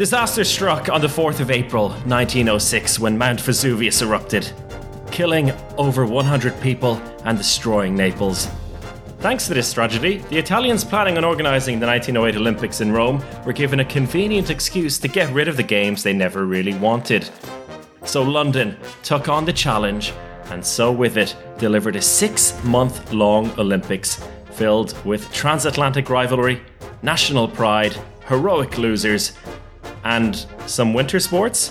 [0.00, 4.50] Disaster struck on the 4th of April 1906 when Mount Vesuvius erupted,
[5.10, 6.94] killing over 100 people
[7.26, 8.48] and destroying Naples.
[9.18, 13.52] Thanks to this tragedy, the Italians planning on organising the 1908 Olympics in Rome were
[13.52, 17.28] given a convenient excuse to get rid of the games they never really wanted.
[18.06, 20.14] So London took on the challenge
[20.46, 24.18] and so with it delivered a six month long Olympics
[24.52, 26.62] filled with transatlantic rivalry,
[27.02, 27.94] national pride,
[28.26, 29.32] heroic losers,
[30.04, 31.70] and some winter sports?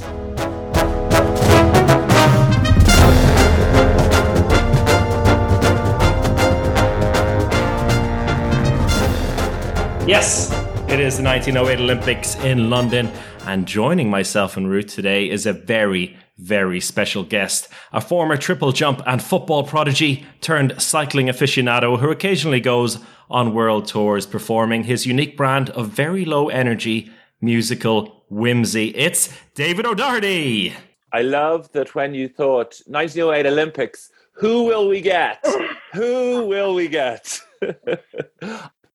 [10.10, 10.50] Yes,
[10.90, 13.12] it is the 1908 Olympics in London,
[13.46, 18.72] and joining myself and Ruth today is a very, very special guest, a former triple
[18.72, 22.98] jump and football prodigy turned cycling aficionado who occasionally goes
[23.30, 27.12] on world tours performing his unique brand of very low energy
[27.42, 28.90] musical whimsy.
[28.96, 30.74] It's David O'Doherty.
[31.12, 35.44] I love that when you thought 1908 Olympics, who will we get?
[35.94, 37.40] who will we get?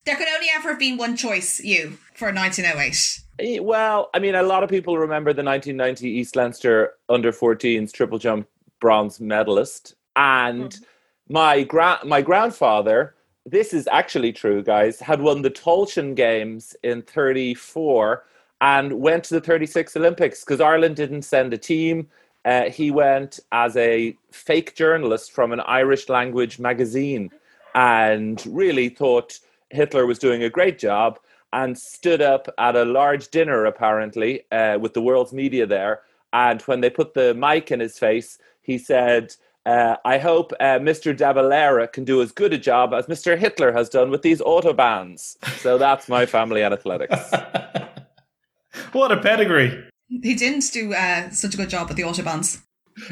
[0.05, 3.21] There could only ever have been one choice, you, for 1908.
[3.39, 7.91] Eh, well, I mean, a lot of people remember the 1990 East Leinster under 14s
[7.91, 8.47] triple jump
[8.79, 9.95] bronze medalist.
[10.15, 10.83] And mm.
[11.27, 13.15] my, gra- my grandfather,
[13.47, 18.23] this is actually true, guys, had won the Tailteann Games in 34
[18.61, 22.07] and went to the 36 Olympics because Ireland didn't send a team.
[22.45, 27.31] Uh, he went as a fake journalist from an Irish language magazine
[27.73, 29.39] and really thought
[29.69, 31.19] Hitler was doing a great job
[31.53, 36.01] and stood up at a large dinner, apparently, uh, with the world's media there.
[36.33, 39.33] And when they put the mic in his face, he said,
[39.65, 41.15] uh, I hope uh, Mr.
[41.15, 43.37] De Valera can do as good a job as Mr.
[43.37, 45.37] Hitler has done with these autobahns.
[45.59, 47.31] So that's my family and athletics.
[48.91, 49.87] what a pedigree.
[50.07, 52.61] He didn't do uh, such a good job with the autobahns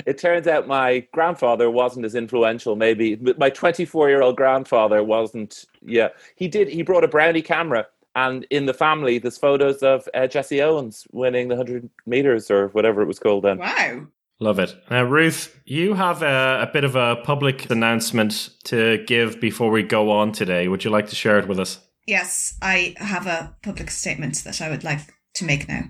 [0.05, 5.65] it turns out my grandfather wasn't as influential maybe my 24 year old grandfather wasn't
[5.81, 7.85] yeah he did he brought a brownie camera
[8.15, 12.69] and in the family there's photos of uh, jesse owens winning the 100 meters or
[12.69, 14.05] whatever it was called then wow
[14.39, 14.75] Love it.
[14.89, 19.83] Now, Ruth, you have a, a, bit of a public announcement to give before we
[19.83, 20.67] go on today.
[20.67, 21.79] Would you like to share it with us?
[22.07, 25.85] Yes, I have a public statement that I would like to make now.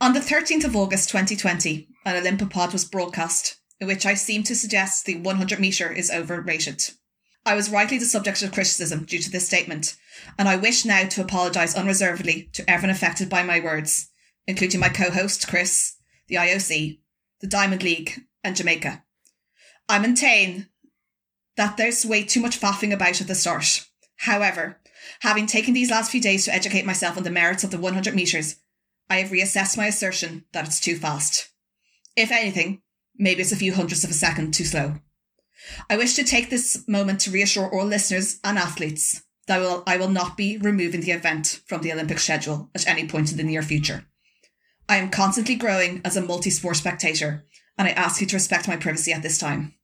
[0.00, 4.54] On the 13th of August 2020, an Olympopod was broadcast, in which I seemed to
[4.54, 6.90] suggest the 100 metre is overrated.
[7.44, 9.96] I was rightly the subject of criticism due to this statement,
[10.38, 14.10] and I wish now to apologise unreservedly to everyone affected by my words,
[14.46, 15.94] including my co host Chris,
[16.28, 16.98] the IOC,
[17.40, 19.02] the Diamond League, and Jamaica.
[19.88, 20.68] I maintain
[21.56, 23.86] that there's way too much faffing about at the start.
[24.18, 24.80] However,
[25.20, 28.14] having taken these last few days to educate myself on the merits of the 100
[28.14, 28.56] metres,
[29.10, 31.48] I have reassessed my assertion that it's too fast.
[32.16, 32.82] If anything,
[33.16, 34.94] maybe it's a few hundredths of a second too slow.
[35.90, 39.82] I wish to take this moment to reassure all listeners and athletes that I will,
[39.86, 43.36] I will not be removing the event from the Olympic schedule at any point in
[43.36, 44.04] the near future.
[44.88, 47.44] I am constantly growing as a multi sport spectator,
[47.76, 49.74] and I ask you to respect my privacy at this time.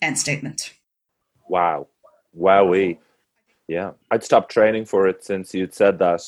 [0.00, 0.72] End statement.
[1.48, 1.88] Wow.
[2.36, 2.98] Wowee.
[3.68, 3.92] Yeah.
[4.10, 6.22] I'd stopped training for it since you'd said that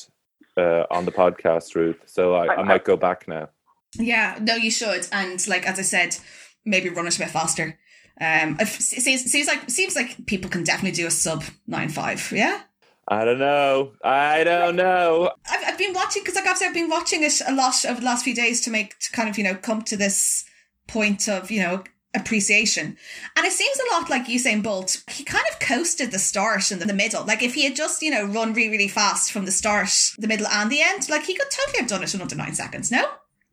[0.57, 2.01] uh, on the podcast, Ruth.
[2.05, 3.49] So I, I, I might go back now.
[3.95, 5.07] Yeah, no, you should.
[5.11, 6.17] And like as I said,
[6.65, 7.79] maybe run it a bit faster.
[8.21, 12.31] Um, it seems, seems like seems like people can definitely do a sub nine five.
[12.33, 12.61] Yeah.
[13.07, 13.93] I don't know.
[14.03, 15.31] I don't know.
[15.49, 17.99] I've, I've been watching because like I've, said, I've been watching it a lot over
[17.99, 20.45] the last few days to make to kind of you know come to this
[20.87, 21.83] point of you know
[22.15, 22.97] appreciation.
[23.35, 25.03] And it seems a lot like Usain Bolt.
[25.09, 27.25] He kind of coasted the start and the middle.
[27.25, 30.27] Like if he had just, you know, run really, really fast from the start, the
[30.27, 32.91] middle and the end, like he could totally have done it in under nine seconds,
[32.91, 33.05] no?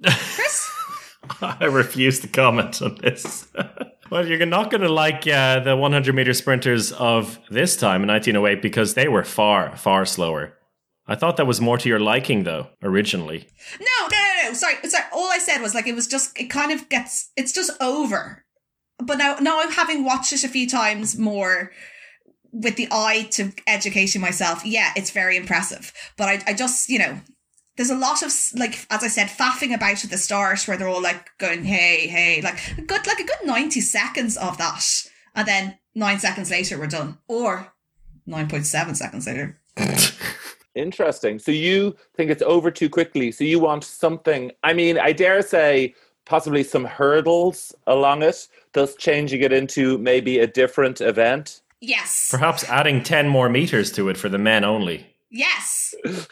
[0.02, 0.70] Chris?
[1.40, 3.48] I refuse to comment on this.
[4.10, 8.08] well, you're not going to like uh, the 100 meter sprinters of this time in
[8.08, 10.54] 1908 because they were far, far slower.
[11.08, 13.46] I thought that was more to your liking, though, originally.
[13.78, 14.52] No, no, no, no.
[14.54, 15.04] Sorry, sorry.
[15.12, 16.38] All I said was like it was just.
[16.38, 17.30] It kind of gets.
[17.36, 18.44] It's just over
[18.98, 21.72] but now now I'm having watched it a few times more
[22.52, 24.64] with the eye to educating myself.
[24.64, 25.92] Yeah, it's very impressive.
[26.16, 27.20] But I I just, you know,
[27.76, 30.88] there's a lot of like as I said, faffing about at the start where they're
[30.88, 34.84] all like going, hey, hey, like a good like a good 90 seconds of that.
[35.34, 37.18] And then nine seconds later we're done.
[37.28, 37.72] Or
[38.26, 39.60] 9.7 seconds later.
[40.74, 41.38] Interesting.
[41.38, 43.30] So you think it's over too quickly.
[43.32, 45.94] So you want something I mean, I dare say
[46.26, 51.62] possibly some hurdles along it, thus changing it into maybe a different event?
[51.80, 52.28] Yes.
[52.30, 55.06] Perhaps adding 10 more meters to it for the men only.
[55.30, 55.94] Yes.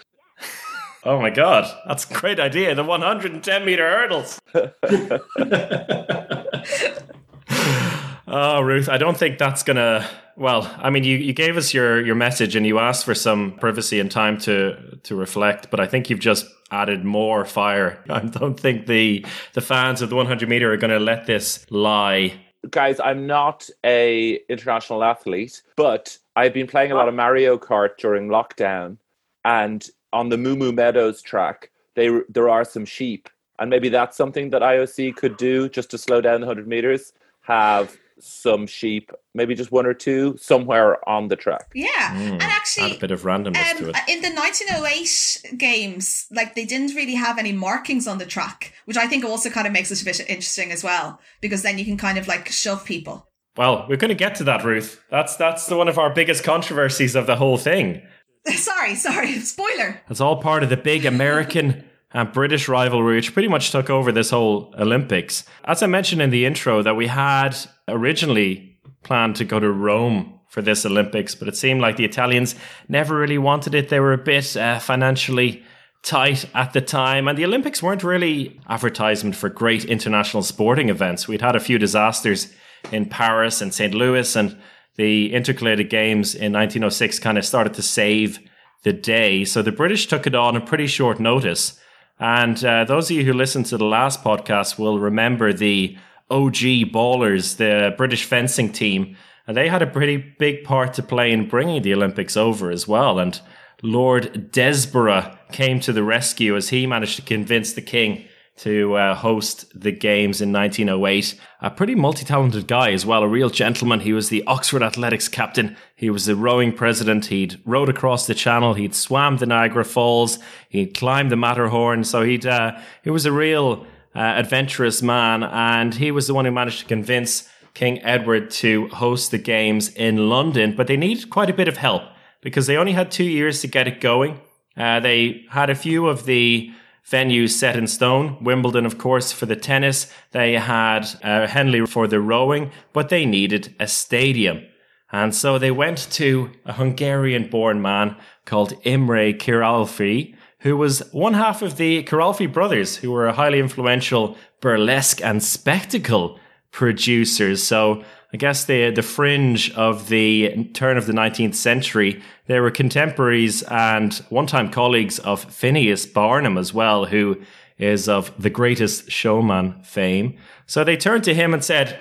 [1.06, 2.74] Oh my god, that's a great idea.
[2.74, 4.40] The 110 meter hurdles.
[8.26, 10.08] oh, Ruth, I don't think that's gonna.
[10.36, 13.52] Well, I mean, you, you gave us your, your message and you asked for some
[13.52, 18.02] privacy and time to to reflect, but I think you've just added more fire.
[18.10, 21.64] I don't think the the fans of the 100 meter are going to let this
[21.70, 22.34] lie.
[22.70, 27.96] Guys, I'm not a international athlete, but I've been playing a lot of Mario Kart
[27.98, 28.96] during lockdown,
[29.44, 33.28] and on the Moo Moo Meadows track, they there are some sheep,
[33.58, 37.12] and maybe that's something that IOC could do just to slow down the 100 meters.
[37.42, 41.70] Have some sheep, maybe just one or two, somewhere on the track.
[41.74, 43.96] Yeah, mm, and actually, add a bit of randomness um, to it.
[44.08, 48.96] In the 1908 games, like they didn't really have any markings on the track, which
[48.96, 51.84] I think also kind of makes it a bit interesting as well, because then you
[51.84, 53.28] can kind of like shove people.
[53.56, 55.00] Well, we're going to get to that, Ruth.
[55.10, 58.02] That's that's the, one of our biggest controversies of the whole thing.
[58.46, 60.00] sorry, sorry, spoiler.
[60.10, 61.84] It's all part of the big American
[62.14, 65.44] and British rivalry, which pretty much took over this whole Olympics.
[65.64, 67.56] As I mentioned in the intro, that we had
[67.88, 72.54] originally planned to go to Rome for this Olympics, but it seemed like the Italians
[72.88, 73.88] never really wanted it.
[73.88, 75.64] They were a bit uh, financially
[76.04, 81.26] tight at the time, and the Olympics weren't really advertisement for great international sporting events.
[81.26, 82.54] We'd had a few disasters
[82.92, 83.92] in Paris and St.
[83.92, 84.56] Louis, and
[84.94, 88.38] the intercalated games in 1906 kind of started to save
[88.84, 89.44] the day.
[89.44, 91.80] So the British took it on a pretty short notice.
[92.18, 95.96] And uh, those of you who listened to the last podcast will remember the
[96.30, 99.16] OG Ballers, the British fencing team.
[99.46, 102.88] And they had a pretty big part to play in bringing the Olympics over as
[102.88, 103.18] well.
[103.18, 103.40] And
[103.82, 109.14] Lord Desborough came to the rescue as he managed to convince the king to uh,
[109.16, 111.38] host the games in 1908.
[111.60, 114.00] A pretty multi talented guy as well, a real gentleman.
[114.00, 115.76] He was the Oxford Athletics captain.
[115.96, 117.26] He was the rowing president.
[117.26, 118.74] He'd rowed across the channel.
[118.74, 120.38] He'd swam the Niagara Falls.
[120.68, 122.04] He'd climbed the Matterhorn.
[122.04, 125.42] So he'd, uh, he was a real uh, adventurous man.
[125.42, 129.88] And he was the one who managed to convince King Edward to host the games
[129.88, 130.76] in London.
[130.76, 132.02] But they needed quite a bit of help
[132.40, 134.40] because they only had two years to get it going.
[134.76, 136.72] Uh, they had a few of the
[137.08, 138.42] venues set in stone.
[138.42, 140.10] Wimbledon, of course, for the tennis.
[140.32, 144.64] They had uh, Henley for the rowing, but they needed a stadium.
[145.12, 148.16] And so they went to a Hungarian born man
[148.46, 153.60] called Imre Kiralfy, who was one half of the Kiralfy brothers, who were a highly
[153.60, 156.40] influential burlesque and spectacle
[156.72, 157.62] producers.
[157.62, 158.02] So
[158.32, 162.20] I guess the the fringe of the turn of the 19th century.
[162.46, 167.40] They were contemporaries and one-time colleagues of Phineas Barnum as well, who
[167.78, 170.36] is of the greatest showman fame.
[170.66, 171.98] So they turned to him and said,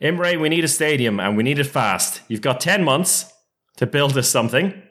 [0.00, 2.20] Imre, we need a stadium and we need it fast.
[2.28, 3.32] You've got 10 months
[3.76, 4.82] to build us something.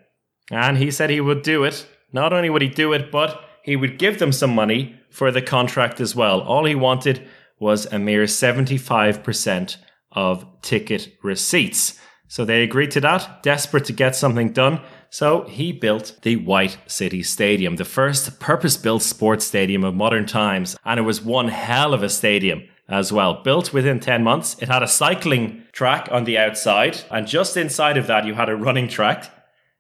[0.51, 1.87] And he said he would do it.
[2.11, 5.41] Not only would he do it, but he would give them some money for the
[5.41, 6.41] contract as well.
[6.41, 7.27] All he wanted
[7.59, 9.77] was a mere 75%
[10.11, 11.99] of ticket receipts.
[12.27, 14.81] So they agreed to that, desperate to get something done.
[15.09, 20.25] So he built the White City Stadium, the first purpose built sports stadium of modern
[20.25, 20.75] times.
[20.83, 23.41] And it was one hell of a stadium as well.
[23.43, 24.57] Built within 10 months.
[24.61, 27.01] It had a cycling track on the outside.
[27.11, 29.31] And just inside of that, you had a running track.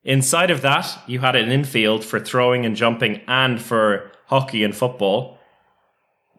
[0.03, 4.75] Inside of that, you had an infield for throwing and jumping and for hockey and
[4.75, 5.39] football.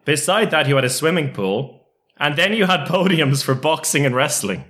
[0.05, 1.77] Beside that, you had a swimming pool
[2.17, 4.63] and then you had podiums for boxing and wrestling.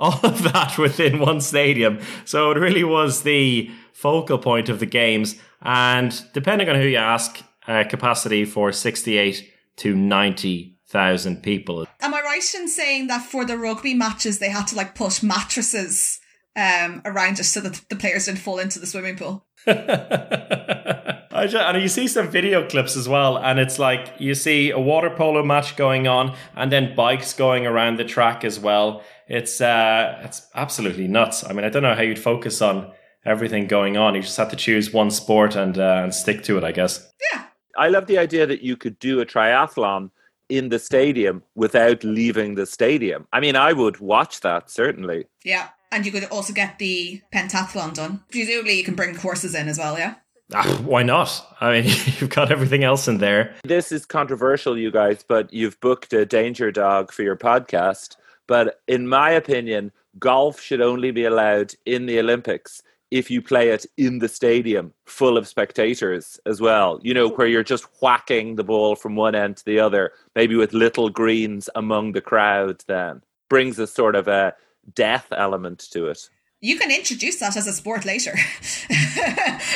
[0.00, 2.00] All of that within one stadium.
[2.24, 5.36] So it really was the focal point of the games.
[5.60, 11.86] And depending on who you ask, uh, capacity for 68 to 90,000 people.
[12.00, 15.22] Am I right in saying that for the rugby matches, they had to like put
[15.22, 16.18] mattresses
[16.56, 19.46] um, around just so that the players didn't fall into the swimming pool?
[19.66, 24.78] just, and you see some video clips as well, and it's like you see a
[24.78, 29.02] water polo match going on, and then bikes going around the track as well.
[29.30, 31.48] It's uh, it's absolutely nuts.
[31.48, 32.90] I mean, I don't know how you'd focus on
[33.24, 34.16] everything going on.
[34.16, 37.08] You just have to choose one sport and uh, and stick to it, I guess.
[37.32, 37.44] Yeah,
[37.78, 40.10] I love the idea that you could do a triathlon
[40.48, 43.28] in the stadium without leaving the stadium.
[43.32, 45.26] I mean, I would watch that certainly.
[45.44, 48.24] Yeah, and you could also get the pentathlon done.
[48.32, 49.96] Presumably, you can bring courses in as well.
[49.96, 50.16] Yeah.
[50.52, 51.46] Ah, why not?
[51.60, 51.84] I mean,
[52.18, 53.54] you've got everything else in there.
[53.62, 58.16] This is controversial, you guys, but you've booked a danger dog for your podcast.
[58.50, 63.68] But in my opinion, golf should only be allowed in the Olympics if you play
[63.68, 66.98] it in the stadium full of spectators as well.
[67.00, 70.56] You know, where you're just whacking the ball from one end to the other, maybe
[70.56, 74.52] with little greens among the crowd, then brings a sort of a
[74.96, 76.28] death element to it.
[76.62, 78.32] You can introduce that as a sport later.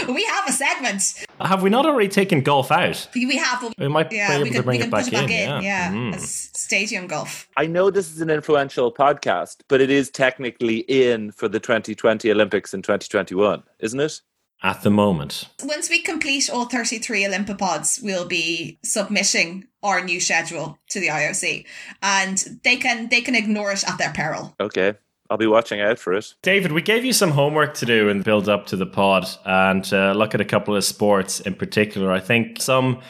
[0.08, 1.24] we have a segment.
[1.40, 3.08] Have we not already taken golf out?
[3.14, 3.72] We have.
[3.78, 5.16] We might yeah, be able we to can, bring we it can back put it
[5.16, 5.30] back in.
[5.30, 5.62] in.
[5.62, 5.92] yeah.
[5.92, 6.20] Yeah, Mm.
[6.20, 7.48] stadium golf.
[7.56, 12.30] I know this is an influential podcast, but it is technically in for the 2020
[12.30, 14.20] Olympics in 2021, isn't it?
[14.62, 15.48] At the moment.
[15.62, 21.66] Once we complete all 33 Olympipods, we'll be submitting our new schedule to the IOC,
[22.02, 24.54] and they can they can ignore it at their peril.
[24.60, 24.94] Okay.
[25.34, 26.32] I'll be watching out for it.
[26.42, 29.92] David, we gave you some homework to do and build up to the pod and
[29.92, 32.12] uh, look at a couple of sports in particular.
[32.12, 33.00] I think some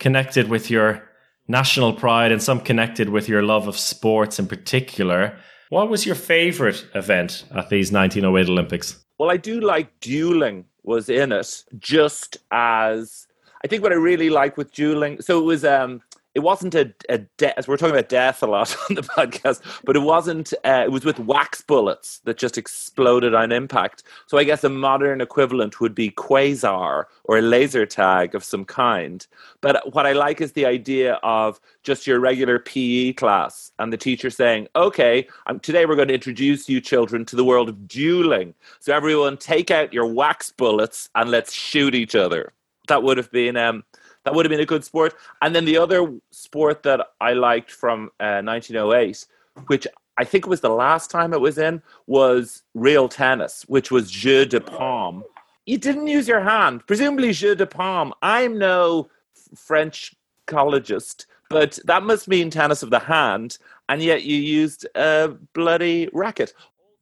[0.00, 1.08] connected with your
[1.46, 5.38] national pride and some connected with your love of sports in particular.
[5.68, 9.04] What was your favorite event at these 1908 Olympics?
[9.20, 13.28] Well, I do like dueling was in it just as
[13.64, 15.20] I think what I really like with dueling.
[15.20, 16.02] So it was um
[16.38, 17.66] it wasn't a, a death.
[17.66, 20.54] We're talking about death a lot on the podcast, but it wasn't.
[20.64, 24.04] Uh, it was with wax bullets that just exploded on impact.
[24.26, 28.64] So I guess a modern equivalent would be quasar or a laser tag of some
[28.64, 29.26] kind.
[29.60, 33.96] But what I like is the idea of just your regular PE class and the
[33.96, 37.88] teacher saying, "Okay, um, today we're going to introduce you children to the world of
[37.88, 38.54] dueling.
[38.78, 42.52] So everyone, take out your wax bullets and let's shoot each other."
[42.86, 43.56] That would have been.
[43.56, 43.82] Um,
[44.28, 45.14] that would have been a good sport.
[45.40, 49.24] And then the other sport that I liked from uh, 1908,
[49.68, 49.86] which
[50.18, 54.44] I think was the last time it was in, was real tennis, which was jeu
[54.44, 55.24] de paume.
[55.64, 58.12] You didn't use your hand, presumably jeu de paume.
[58.20, 59.08] I'm no
[59.54, 60.14] French
[60.46, 63.56] collegist, but that must mean tennis of the hand,
[63.88, 66.52] and yet you used a bloody racket.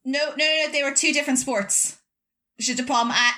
[0.05, 0.71] No, no, no, no.
[0.71, 1.97] They were two different sports.
[2.59, 2.83] Jeu de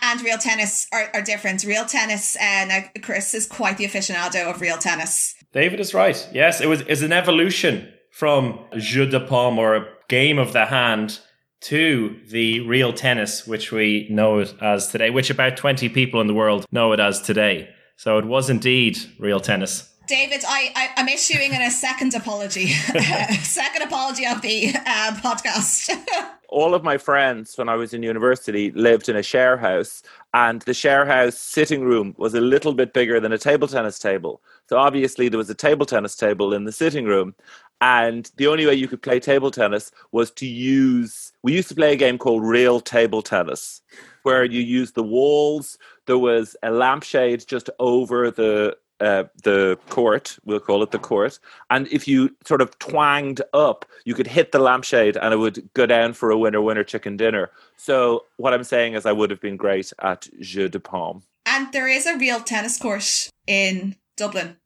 [0.01, 1.63] and real tennis are, are different.
[1.65, 5.35] Real tennis, and uh, Chris is quite the aficionado of real tennis.
[5.51, 6.27] David is right.
[6.33, 10.65] Yes, it was is an evolution from jeu de paume or a game of the
[10.67, 11.19] hand
[11.61, 16.27] to the real tennis, which we know it as today, which about 20 people in
[16.27, 17.69] the world know it as today.
[17.97, 19.88] So it was indeed real tennis.
[20.09, 22.67] David, I, I I'm issuing a second apology,
[23.43, 25.95] second apology of the uh, podcast.
[26.49, 30.01] all of my friends when I was in university lived in a share house,
[30.33, 33.99] and the share house sitting room was a little bit bigger than a table tennis
[33.99, 34.41] table.
[34.67, 37.35] So obviously there was a table tennis table in the sitting room,
[37.79, 41.33] and the only way you could play table tennis was to use.
[41.43, 43.83] We used to play a game called real table tennis,
[44.23, 45.77] where you use the walls.
[46.07, 51.39] There was a lampshade just over the uh, the court, we'll call it the court.
[51.69, 55.69] And if you sort of twanged up, you could hit the lampshade and it would
[55.73, 57.51] go down for a winner winner chicken dinner.
[57.77, 61.23] So what I'm saying is I would have been great at Jeu de Paume.
[61.45, 64.57] and there is a real tennis court in Dublin.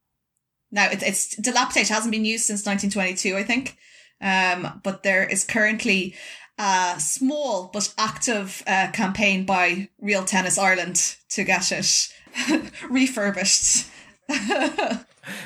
[0.72, 3.78] Now it's it's dilapidated, hasn't been used since 1922, I think.
[4.20, 6.16] Um, but there is currently
[6.58, 12.14] a small but active uh, campaign by Real Tennis Ireland to get it
[12.90, 13.88] refurbished.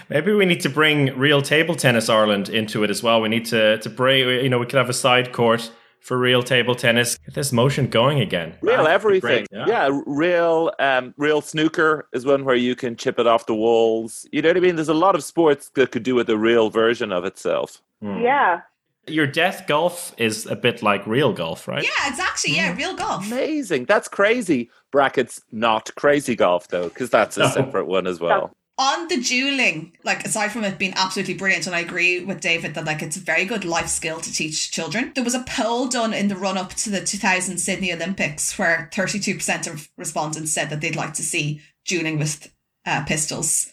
[0.10, 3.22] Maybe we need to bring real table tennis Ireland into it as well.
[3.22, 6.42] We need to to bring you know we could have a side court for real
[6.42, 7.18] table tennis.
[7.26, 8.56] Get this motion going again.
[8.62, 9.46] Real ah, That'd everything.
[9.52, 9.90] great, Yeah.
[10.06, 14.26] real um, real snooker is one where you can chip it off the walls.
[14.32, 14.76] You know what I mean?
[14.76, 17.82] There's a lot of sports that could do with a real version of itself.
[18.02, 18.22] Hmm.
[18.22, 18.62] Yeah.
[19.10, 21.82] Your death golf is a bit like real golf, right?
[21.82, 22.78] Yeah, it's actually yeah, hmm.
[22.78, 23.26] real golf.
[23.28, 23.86] Amazing.
[23.86, 24.70] That's crazy.
[24.92, 27.48] Brackets not crazy golf though, because that's a No.
[27.50, 28.52] separate one as well.
[28.80, 32.76] On the dueling, like aside from it being absolutely brilliant, and I agree with David
[32.76, 35.12] that like it's a very good life skill to teach children.
[35.16, 38.90] There was a poll done in the run up to the 2000 Sydney Olympics where
[38.94, 42.54] 32% of respondents said that they'd like to see dueling with
[42.86, 43.72] uh, pistols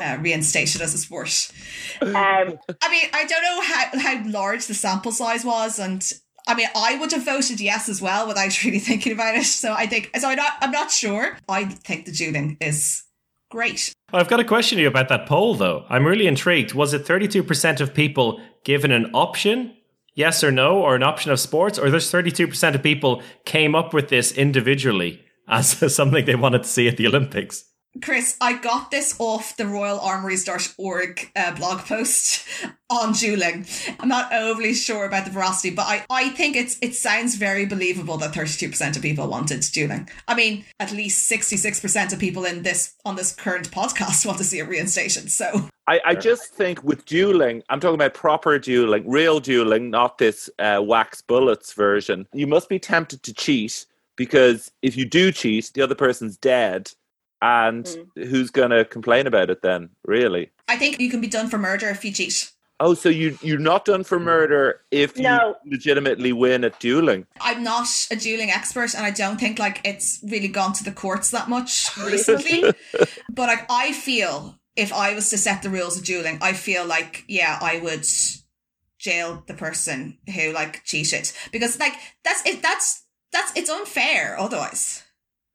[0.00, 1.50] uh, reinstated as a sport.
[2.00, 6.04] Um, I mean, I don't know how how large the sample size was, and
[6.46, 9.44] I mean, I would have voted yes as well without really thinking about it.
[9.44, 10.28] So I think so.
[10.28, 10.52] I'm not.
[10.60, 11.36] I'm not sure.
[11.48, 13.04] I think the dueling is
[13.50, 13.94] great.
[14.14, 15.84] I've got a question to you about that poll, though.
[15.88, 16.72] I'm really intrigued.
[16.72, 19.76] Was it 32% of people given an option,
[20.14, 23.92] yes or no, or an option of sports, or there's 32% of people came up
[23.92, 27.64] with this individually as something they wanted to see at the Olympics?
[28.02, 32.46] Chris, I got this off the royalarmories.org uh, blog post
[32.90, 33.66] on dueling.
[34.00, 37.66] I'm not overly sure about the veracity, but I, I think it's it sounds very
[37.66, 40.08] believable that 32% of people wanted dueling.
[40.26, 44.44] I mean, at least 66% of people in this on this current podcast want to
[44.44, 45.30] see it reinstated.
[45.30, 50.18] So I, I just think with dueling, I'm talking about proper dueling, real dueling, not
[50.18, 52.26] this uh, wax bullets version.
[52.32, 53.86] You must be tempted to cheat
[54.16, 56.92] because if you do cheat, the other person's dead.
[57.44, 58.22] And hmm.
[58.22, 60.50] who's going to complain about it then, really?
[60.66, 62.50] I think you can be done for murder if you cheat.
[62.80, 67.26] Oh, so you you're not done for murder if you legitimately win at dueling.
[67.40, 70.90] I'm not a dueling expert, and I don't think like it's really gone to the
[70.90, 72.64] courts that much recently.
[73.30, 76.84] but like, I feel if I was to set the rules of dueling, I feel
[76.84, 78.06] like yeah, I would
[78.98, 82.60] jail the person who like cheated because like that's it.
[82.60, 84.36] That's that's it's unfair.
[84.36, 85.03] Otherwise,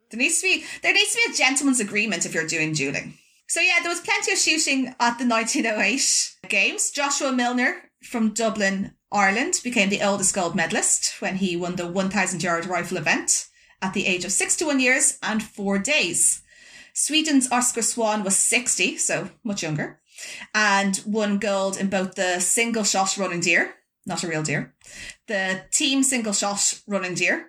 [0.10, 3.18] there needs to be there needs to be a gentleman's agreement if you're doing dueling.
[3.48, 6.92] So yeah, there was plenty of shooting at the 1908 games.
[6.92, 12.44] Joshua Millner from Dublin, Ireland, became the oldest gold medalist when he won the 1,000
[12.44, 13.48] yard rifle event
[13.82, 16.44] at the age of 61 years and four days.
[16.94, 20.00] Sweden's Oscar Swahn was 60, so much younger,
[20.54, 23.74] and won gold in both the single shot running deer,
[24.06, 24.75] not a real deer,
[25.28, 27.49] the team single shot running deer,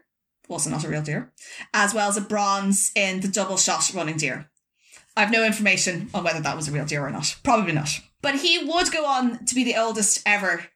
[0.50, 1.33] also not a real deer,
[1.73, 4.50] as well as a bronze in the double shot running deer.
[5.16, 7.37] I've no information on whether that was a real deer or not.
[7.42, 8.00] Probably not.
[8.23, 10.66] But he would go on to be the oldest ever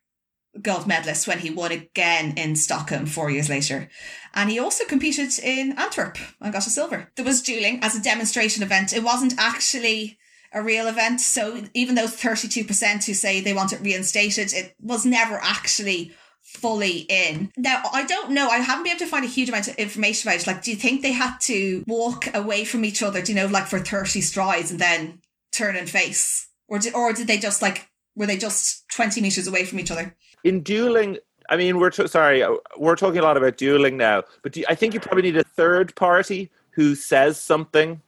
[0.60, 3.88] gold medalist when he won again in Stockholm four years later.
[4.34, 7.10] And he also competed in Antwerp and got a silver.
[7.16, 8.92] There was dueling as a demonstration event.
[8.92, 10.18] It wasn't actually
[10.52, 11.20] a real event.
[11.20, 16.12] So even those 32% who say they want it reinstated, it was never actually
[16.54, 17.52] fully in.
[17.56, 18.48] Now, I don't know.
[18.48, 20.46] I haven't been able to find a huge amount of information about it.
[20.46, 23.46] Like, do you think they had to walk away from each other, do you know,
[23.46, 25.20] like for 30 strides and then
[25.52, 26.48] turn and face?
[26.68, 29.90] Or did, or did they just like, were they just 20 meters away from each
[29.90, 30.14] other?
[30.44, 31.18] In dueling,
[31.50, 34.60] I mean, we're t- sorry, uh, we're talking a lot about dueling now, but do
[34.60, 38.00] you, I think you probably need a third party who says something.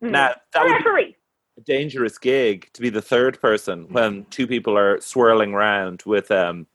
[0.00, 0.10] Hmm.
[0.10, 1.16] Now that A would be
[1.56, 6.30] a dangerous gig to be the third person when two people are swirling around with
[6.30, 6.66] um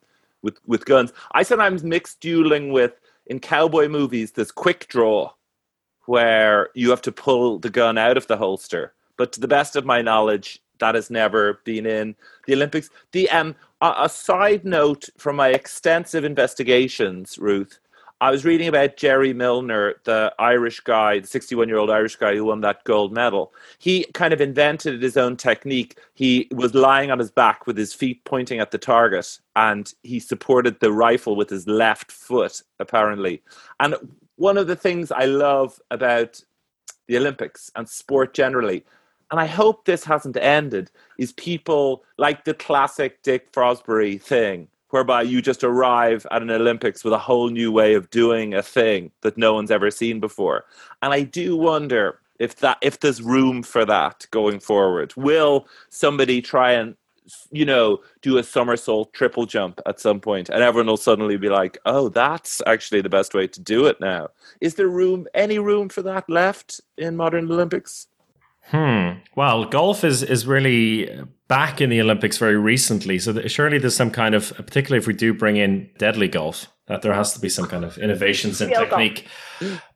[0.41, 1.13] with with guns.
[1.33, 4.31] I sometimes mix dueling with in cowboy movies.
[4.31, 5.31] There's quick draw
[6.05, 8.93] where you have to pull the gun out of the holster.
[9.17, 12.15] But to the best of my knowledge, that has never been in
[12.47, 12.89] the Olympics.
[13.11, 17.79] The um a, a side note from my extensive investigations, Ruth.
[18.21, 22.35] I was reading about Jerry Millner, the Irish guy, the 61 year old Irish guy
[22.35, 23.53] who won that gold medal.
[23.77, 25.97] He kind of invented his own technique.
[26.15, 30.19] He was lying on his back with his feet pointing at the target and he
[30.19, 33.41] supported the rifle with his left foot, apparently.
[33.79, 33.95] And
[34.35, 36.43] one of the things I love about
[37.07, 38.83] the Olympics and sport generally,
[39.31, 45.21] and I hope this hasn't ended, is people like the classic Dick Fosbury thing whereby
[45.21, 49.11] you just arrive at an Olympics with a whole new way of doing a thing
[49.21, 50.65] that no one's ever seen before.
[51.01, 55.13] And I do wonder if that if there's room for that going forward.
[55.15, 56.95] Will somebody try and
[57.51, 61.49] you know do a somersault triple jump at some point and everyone will suddenly be
[61.49, 64.29] like, "Oh, that's actually the best way to do it now."
[64.61, 68.07] Is there room any room for that left in modern Olympics?
[68.71, 69.19] Hmm.
[69.35, 71.09] Well, golf is is really
[71.47, 75.07] back in the Olympics very recently, so that surely there's some kind of, particularly if
[75.07, 78.61] we do bring in deadly golf, that there has to be some kind of innovations
[78.61, 78.89] in Real golf.
[78.89, 79.27] technique.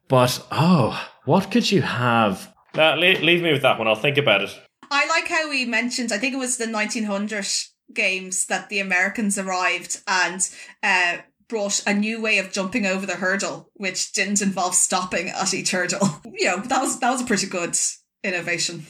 [0.08, 2.54] But oh, what could you have?
[2.76, 3.88] Uh, leave, leave me with that one.
[3.88, 4.60] I'll think about it.
[4.90, 7.46] I like how we mentioned, I think it was the 1900
[7.94, 10.48] games that the Americans arrived and
[10.82, 15.54] uh, brought a new way of jumping over the hurdle, which didn't involve stopping at
[15.54, 16.22] each hurdle.
[16.36, 17.78] You know, that was that was a pretty good
[18.24, 18.86] innovation.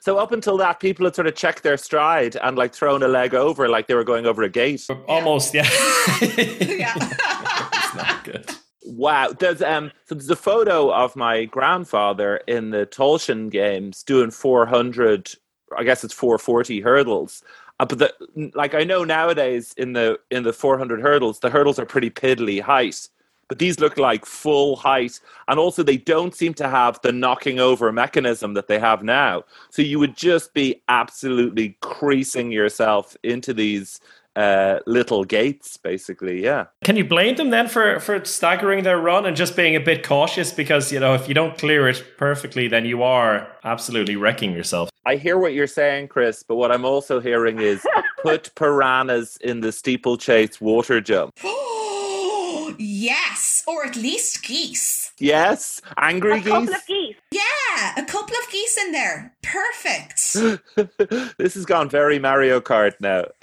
[0.00, 3.08] So up until that, people had sort of checked their stride and like thrown a
[3.08, 4.86] leg over, like they were going over a gate.
[5.08, 5.68] Almost, yeah.
[6.20, 6.94] Yeah.
[6.96, 8.50] it's not good.
[8.84, 9.32] Wow.
[9.38, 15.32] There's um so there's a photo of my grandfather in the Tailteann games doing 400
[15.76, 17.42] I guess it's 440 hurdles.
[17.80, 21.78] Uh, but the, like I know nowadays in the in the 400 hurdles the hurdles
[21.78, 23.08] are pretty piddly height.
[23.48, 27.58] But these look like full height and also they don't seem to have the knocking
[27.58, 29.44] over mechanism that they have now.
[29.70, 34.00] So you would just be absolutely creasing yourself into these
[34.36, 36.66] uh, little gates basically, yeah.
[36.82, 40.04] Can you blame them then for, for staggering their run and just being a bit
[40.04, 40.52] cautious?
[40.52, 44.90] Because, you know, if you don't clear it perfectly, then you are absolutely wrecking yourself.
[45.06, 47.86] I hear what you're saying, Chris, but what I'm also hearing is
[48.22, 51.38] put piranhas in the steeplechase water jump.
[52.78, 55.12] yes, or at least geese.
[55.18, 57.16] Yes, angry A couple of geese.
[57.30, 59.34] Yeah, a couple of geese in there.
[59.42, 60.32] Perfect.
[61.38, 63.24] this has gone very Mario Kart now.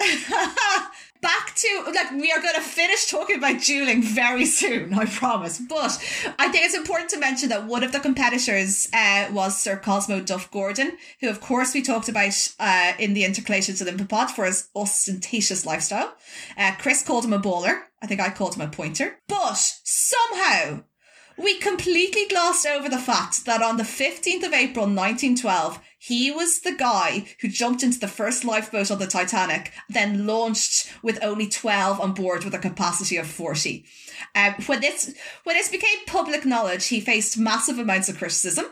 [1.22, 5.60] Back to like we are going to finish talking about dueling very soon, I promise.
[5.60, 5.96] But
[6.36, 10.20] I think it's important to mention that one of the competitors uh, was Sir Cosmo
[10.20, 14.68] Duff Gordon, who of course we talked about uh, in the Intercalated Olympopod for his
[14.74, 16.12] ostentatious lifestyle.
[16.58, 17.84] Uh, Chris called him a bowler.
[18.02, 19.18] I think I called him a pointer.
[19.28, 20.82] But somehow
[21.38, 26.62] we completely glossed over the fact that on the 15th of April 1912, he was
[26.62, 31.48] the guy who jumped into the first lifeboat on the Titanic, then launched with only
[31.48, 33.84] 12 on board with a capacity of 40.
[34.34, 38.66] Um, when this when this became public knowledge, he faced massive amounts of criticism.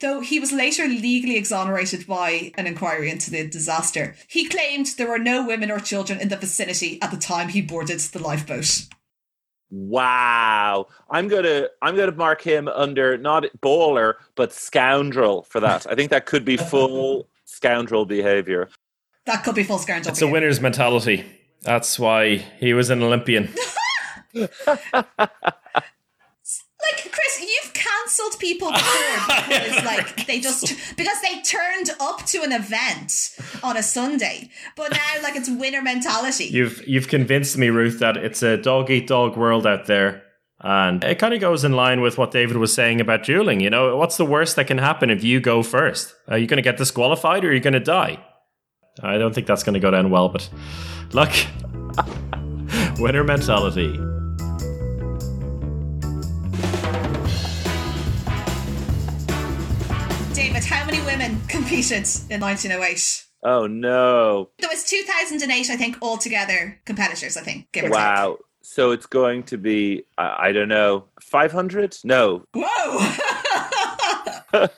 [0.00, 5.08] Though he was later legally exonerated by an inquiry into the disaster, he claimed there
[5.08, 8.88] were no women or children in the vicinity at the time he boarded the lifeboat.
[9.70, 10.86] Wow.
[11.10, 15.86] I'm gonna I'm gonna mark him under not baller, but scoundrel for that.
[15.90, 18.68] I think that could be full scoundrel behavior.
[19.26, 20.12] That could be full scoundrel.
[20.12, 21.24] It's a winner's mentality.
[21.62, 23.52] That's why he was an Olympian.
[26.92, 32.42] like Chris, you've cancelled people before because like they just because they turned up to
[32.42, 36.44] an event on a Sunday, but now like it's winner mentality.
[36.44, 40.22] You've you've convinced me, Ruth, that it's a dog eat dog world out there.
[40.60, 43.60] And it kind of goes in line with what David was saying about dueling.
[43.60, 46.12] You know, what's the worst that can happen if you go first?
[46.26, 48.18] Are you going to get disqualified or are you going to die?
[49.00, 50.48] I don't think that's going to go down well, but
[51.12, 51.30] look,
[52.98, 54.17] winner mentality.
[60.90, 63.26] Many women competed in 1908?
[63.42, 64.48] Oh no.
[64.58, 68.36] There was 2008, I think, altogether competitors, I think, Wow.
[68.36, 68.44] take.
[68.62, 71.98] So it's going to be I, I don't know, 500?
[72.04, 72.44] No.
[72.54, 73.14] Whoa!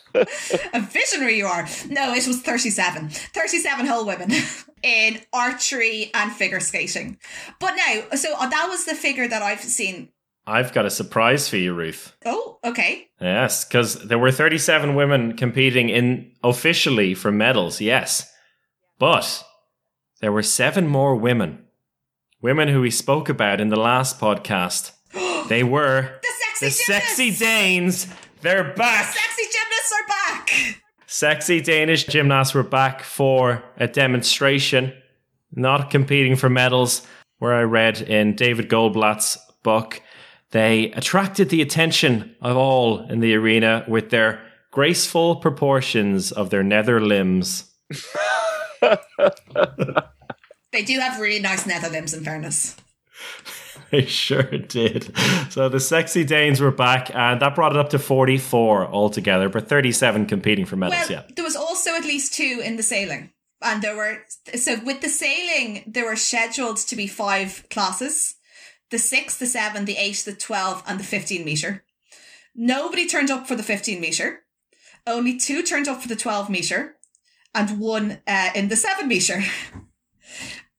[0.75, 1.69] a visionary you are.
[1.89, 3.09] No, it was 37.
[3.09, 4.31] 37 whole women
[4.83, 7.19] in archery and figure skating.
[7.61, 10.09] But now, so uh, that was the figure that I've seen.
[10.51, 12.17] I've got a surprise for you, Ruth.
[12.27, 13.09] Oh, okay.
[13.21, 18.33] Yes, because there were 37 women competing in officially for medals, yes.
[18.99, 19.45] But
[20.21, 21.67] there were seven more women.
[22.43, 24.93] Women who we spoke about in the last podcast.
[25.49, 28.07] They were The sexy the sexy Danes.
[28.41, 29.13] They're back.
[29.13, 30.81] Sexy gymnasts are back!
[31.07, 34.93] Sexy Danish gymnasts were back for a demonstration,
[35.53, 37.05] not competing for medals.
[37.39, 40.01] Where I read in David Goldblatt's book,
[40.53, 46.63] they attracted the attention of all in the arena with their graceful proportions of their
[46.63, 47.71] nether limbs.
[50.73, 52.77] They do have really nice nether limbs, in fairness.
[53.91, 55.13] They sure did.
[55.51, 59.69] So the sexy Danes were back, and that brought it up to 44 altogether, but
[59.69, 61.35] 37 competing for medals, Well, yeah.
[61.35, 63.33] there was also at least two in the sailing.
[63.61, 64.19] And there were,
[64.55, 68.37] so with the sailing, there were scheduled to be five classes
[68.91, 71.85] the six, the seven, the eight, the 12, and the 15 metre.
[72.55, 74.45] Nobody turned up for the 15 metre.
[75.07, 76.97] Only two turned up for the 12 metre,
[77.55, 79.43] and one uh, in the 7 metre.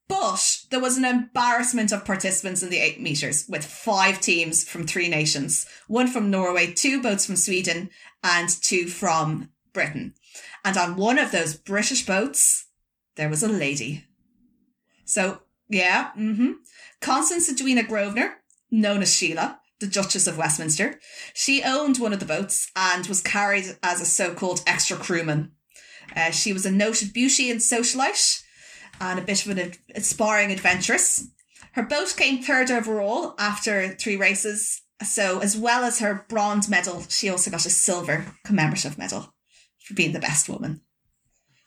[0.08, 4.86] But there was an embarrassment of participants in the 8 metres, with five teams from
[4.86, 7.88] three nations one from Norway, two boats from Sweden,
[8.22, 10.12] and two from Britain.
[10.66, 12.66] And on one of those British boats,
[13.16, 14.04] there was a lady.
[15.06, 16.52] So, yeah, mm-hmm.
[17.02, 18.36] Constance Edwina Grosvenor,
[18.70, 21.00] known as Sheila, the Duchess of Westminster.
[21.34, 25.52] She owned one of the boats and was carried as a so-called extra crewman.
[26.14, 28.42] Uh, she was a noted beauty and socialite
[29.00, 31.26] and a bit of an aspiring adventuress.
[31.72, 34.82] Her boat came third overall after three races.
[35.02, 39.34] So, as well as her bronze medal, she also got a silver commemorative medal
[39.80, 40.82] for being the best woman.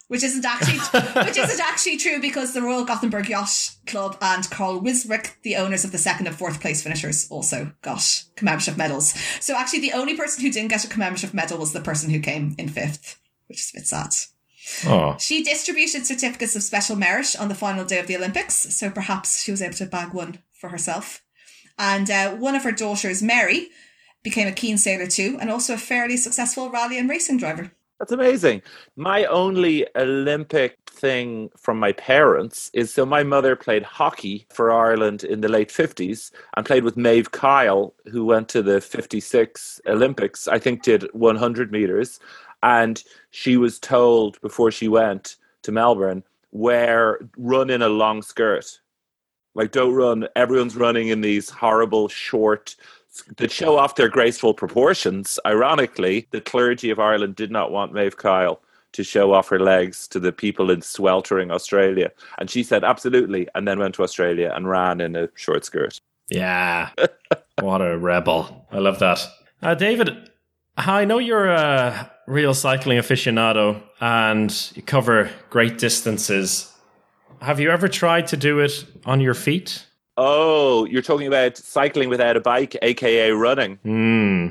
[0.08, 0.78] Which isn't actually
[1.26, 5.84] which isn't actually true because the Royal Gothenburg Yacht Club and Carl Wisrick, the owners
[5.84, 9.14] of the second and fourth place finishers, also got commemorative medals.
[9.40, 12.20] So actually the only person who didn't get a commemorative medal was the person who
[12.20, 14.12] came in fifth, which is a bit sad.
[14.86, 18.90] Oh, She distributed certificates of special merit on the final day of the Olympics, so
[18.90, 21.24] perhaps she was able to bag one for herself.
[21.78, 23.70] And uh, one of her daughters, Mary,
[24.24, 27.72] became a keen sailor too, and also a fairly successful rally and racing driver.
[28.00, 28.62] That's amazing.
[28.98, 35.24] My only Olympic thing from my parents is so my mother played hockey for Ireland
[35.24, 40.48] in the late 50s and played with Maeve Kyle, who went to the 56 Olympics,
[40.48, 42.20] I think did 100 meters.
[42.64, 48.80] And she was told before she went to Melbourne, wear, run in a long skirt.
[49.54, 50.28] Like, don't run.
[50.36, 52.76] Everyone's running in these horrible, short,
[53.38, 55.40] that show off their graceful proportions.
[55.46, 58.62] Ironically, the clergy of Ireland did not want Maeve Kyle
[58.94, 62.12] to show off her legs to the people in sweltering Australia.
[62.38, 66.00] And she said, absolutely, and then went to Australia and ran in a short skirt.
[66.30, 66.90] yeah.
[67.62, 68.68] what a rebel.
[68.72, 69.26] I love that.
[69.62, 70.30] Uh, David,
[70.78, 76.72] I know you're a real cycling aficionado and you cover great distances.
[77.42, 79.86] Have you ever tried to do it on your feet?
[80.18, 83.76] Oh, you're talking about cycling without a bike, aka running.
[83.84, 84.48] Hmm.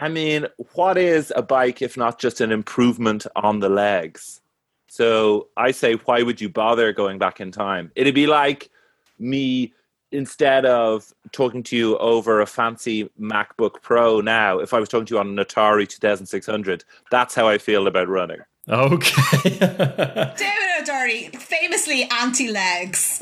[0.00, 4.40] I mean, what is a bike if not just an improvement on the legs?
[4.88, 7.92] So I say, why would you bother going back in time?
[7.94, 8.70] It'd be like
[9.18, 9.72] me
[10.10, 15.06] instead of talking to you over a fancy MacBook Pro now, if I was talking
[15.06, 18.40] to you on an Atari 2600, that's how I feel about running.
[18.68, 19.50] Okay.
[19.58, 23.20] David O'Doherty, famously anti legs.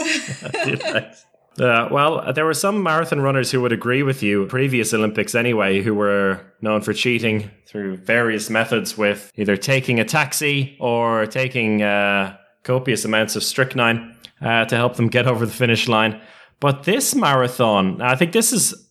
[1.58, 5.80] Uh, well, there were some marathon runners who would agree with you, previous Olympics anyway,
[5.80, 11.82] who were known for cheating through various methods with either taking a taxi or taking
[11.82, 16.20] uh, copious amounts of strychnine uh, to help them get over the finish line.
[16.60, 18.88] But this marathon, I think this is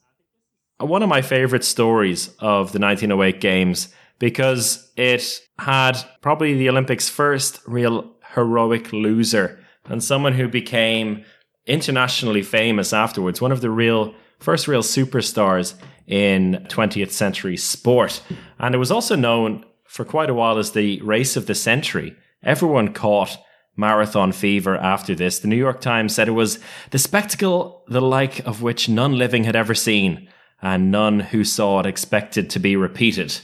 [0.79, 7.09] one of my favorite stories of the 1908 Games because it had probably the Olympics'
[7.09, 11.23] first real heroic loser and someone who became
[11.65, 15.73] internationally famous afterwards, one of the real first real superstars
[16.07, 18.21] in 20th century sport.
[18.59, 22.15] And it was also known for quite a while as the race of the century.
[22.43, 23.37] Everyone caught
[23.75, 25.39] marathon fever after this.
[25.39, 26.59] The New York Times said it was
[26.91, 30.29] the spectacle the like of which none living had ever seen,
[30.61, 33.39] and none who saw it expected to be repeated.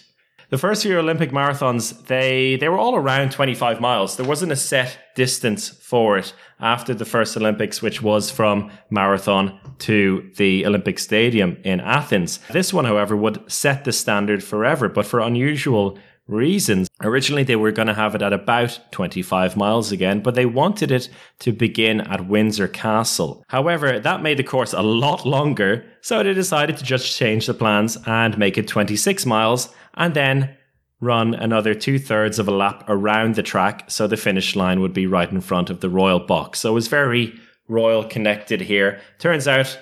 [0.50, 4.18] The first few Olympic marathons, they, they were all around 25 miles.
[4.18, 9.60] There wasn't a set distance for it after the first Olympics, which was from marathon
[9.80, 12.40] to the Olympic Stadium in Athens.
[12.52, 15.98] This one, however, would set the standard forever, but for unusual
[16.28, 16.88] reasons.
[17.02, 20.92] Originally, they were going to have it at about 25 miles again, but they wanted
[20.92, 23.44] it to begin at Windsor Castle.
[23.50, 27.54] However, that made the course a lot longer, so they decided to just change the
[27.54, 30.56] plans and make it 26 miles and then
[31.02, 34.94] run another two thirds of a lap around the track, so the finish line would
[34.94, 36.60] be right in front of the Royal Box.
[36.60, 37.38] So it was very
[37.68, 39.02] Royal connected here.
[39.18, 39.78] Turns out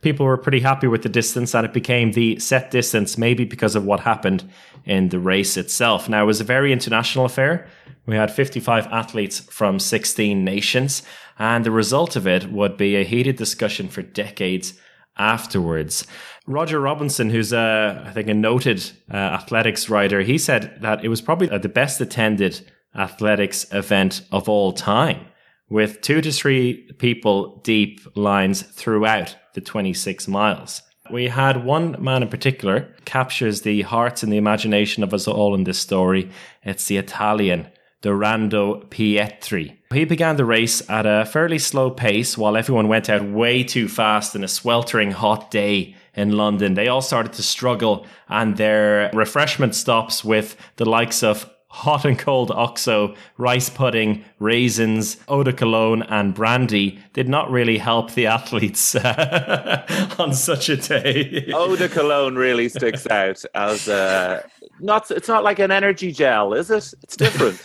[0.00, 3.74] people were pretty happy with the distance and it became the set distance, maybe because
[3.74, 4.48] of what happened
[4.84, 6.08] in the race itself.
[6.08, 7.66] Now, it was a very international affair.
[8.06, 11.02] We had 55 athletes from 16 nations,
[11.38, 14.74] and the result of it would be a heated discussion for decades
[15.18, 16.06] afterwards.
[16.48, 21.08] Roger Robinson, who's a, I think a noted uh, athletics writer, he said that it
[21.08, 25.26] was probably the best attended athletics event of all time,
[25.68, 30.82] with two to three people deep lines throughout the 26 miles.
[31.10, 35.54] We had one man in particular captures the hearts and the imagination of us all
[35.54, 36.30] in this story.
[36.62, 37.68] It's the Italian
[38.02, 39.76] Dorando Pietri.
[39.92, 43.88] He began the race at a fairly slow pace while everyone went out way too
[43.88, 46.74] fast in a sweltering hot day in London.
[46.74, 52.18] They all started to struggle and their refreshment stops with the likes of hot and
[52.18, 58.26] cold oxo, rice pudding, raisins, eau de cologne, and brandy did not really help the
[58.38, 58.96] athletes
[60.18, 61.50] on such a day.
[61.54, 64.44] eau de cologne really sticks out as a,
[64.80, 65.10] not.
[65.10, 66.92] It's not like an energy gel, is it?
[67.02, 67.62] It's different.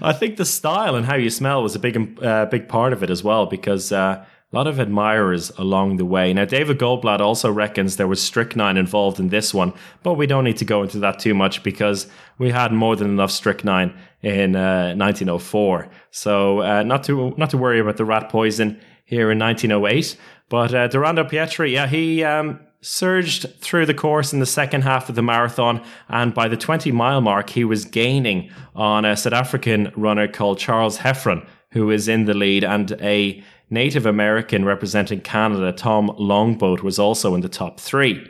[0.00, 3.02] I think the style and how you smell was a big, uh, big part of
[3.02, 6.32] it as well, because uh, a lot of admirers along the way.
[6.32, 10.44] Now, David Goldblatt also reckons there was strychnine involved in this one, but we don't
[10.44, 12.06] need to go into that too much because
[12.38, 15.88] we had more than enough strychnine in uh, 1904.
[16.10, 20.16] So, uh, not to not to worry about the rat poison here in 1908.
[20.48, 25.08] But uh, Dorando Pietri, yeah, he um, surged through the course in the second half
[25.08, 29.32] of the marathon, and by the 20 mile mark, he was gaining on a South
[29.32, 35.20] African runner called Charles Hefferon, who is in the lead, and a Native American representing
[35.20, 38.24] Canada, Tom Longboat, was also in the top three.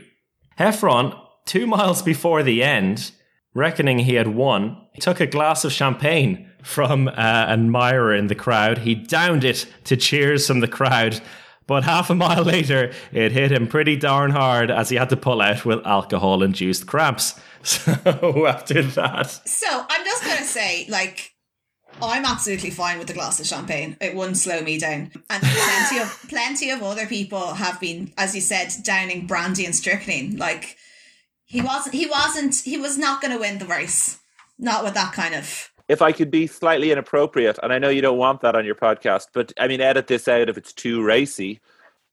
[0.58, 3.10] Hefferon, two miles before the end,
[3.52, 8.28] reckoning he had won, he took a glass of champagne from uh, an admirer in
[8.28, 8.78] the crowd.
[8.78, 11.20] He downed it to cheers from the crowd
[11.66, 15.16] but half a mile later, it hit him pretty darn hard as he had to
[15.16, 17.40] pull out with alcohol induced cramps.
[17.64, 17.92] So
[18.48, 19.30] after that.
[19.46, 21.31] So I'm just going to say, like,
[22.00, 23.96] I'm absolutely fine with a glass of champagne.
[24.00, 25.10] It wouldn't slow me down.
[25.28, 29.74] And plenty of plenty of other people have been, as you said, downing brandy and
[29.74, 30.36] strychnine.
[30.36, 30.76] Like
[31.44, 34.18] he wasn't he wasn't he was not gonna win the race.
[34.58, 38.00] Not with that kind of if I could be slightly inappropriate, and I know you
[38.00, 41.02] don't want that on your podcast, but I mean, edit this out if it's too
[41.02, 41.60] racy.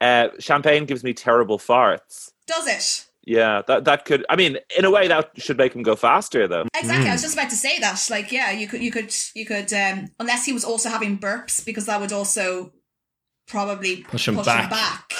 [0.02, 2.32] Uh, champagne gives me terrible farts.
[2.48, 3.09] Does it?
[3.30, 4.26] Yeah, that that could.
[4.28, 6.66] I mean, in a way, that should make him go faster, though.
[6.76, 7.06] Exactly.
[7.06, 7.10] Mm.
[7.10, 8.08] I was just about to say that.
[8.10, 9.72] Like, yeah, you could, you could, you could.
[9.72, 12.74] Um, unless he was also having burps, because that would also
[13.48, 14.64] probably push him, push back.
[14.64, 15.14] him back.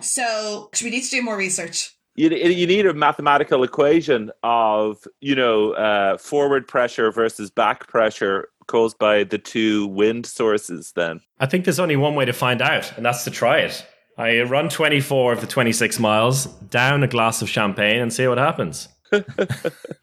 [0.00, 5.34] So, we need to do more research you, you need a mathematical equation of you
[5.34, 11.46] know uh, forward pressure versus back pressure caused by the two wind sources then i
[11.46, 13.86] think there's only one way to find out and that's to try it
[14.18, 18.36] I run 24 of the 26 miles, down a glass of champagne, and see what
[18.36, 18.88] happens.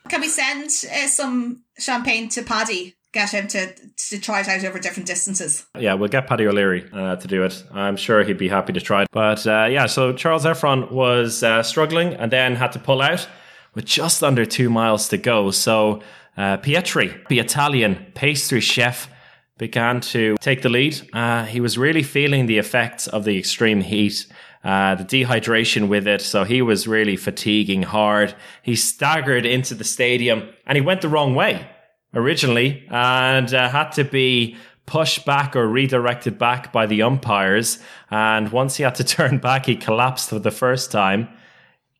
[0.07, 2.95] Can we send uh, some champagne to Paddy?
[3.11, 3.73] Get him to
[4.09, 5.65] to try it out over different distances.
[5.77, 7.63] Yeah, we'll get Paddy O'Leary uh, to do it.
[7.71, 9.07] I'm sure he'd be happy to try it.
[9.11, 13.25] But uh, yeah, so Charles Hefferon was uh, struggling and then had to pull out
[13.73, 15.51] with just under two miles to go.
[15.51, 16.01] So
[16.35, 19.09] uh, Pietri, the Italian pastry chef,
[19.57, 21.09] began to take the lead.
[21.13, 24.27] Uh, he was really feeling the effects of the extreme heat.
[24.63, 28.33] Uh, the dehydration with it, so he was really fatiguing hard.
[28.63, 31.69] He staggered into the stadium and he went the wrong way
[32.15, 37.77] originally and uh, had to be pushed back or redirected back by the umpires.
[38.09, 41.29] And once he had to turn back, he collapsed for the first time.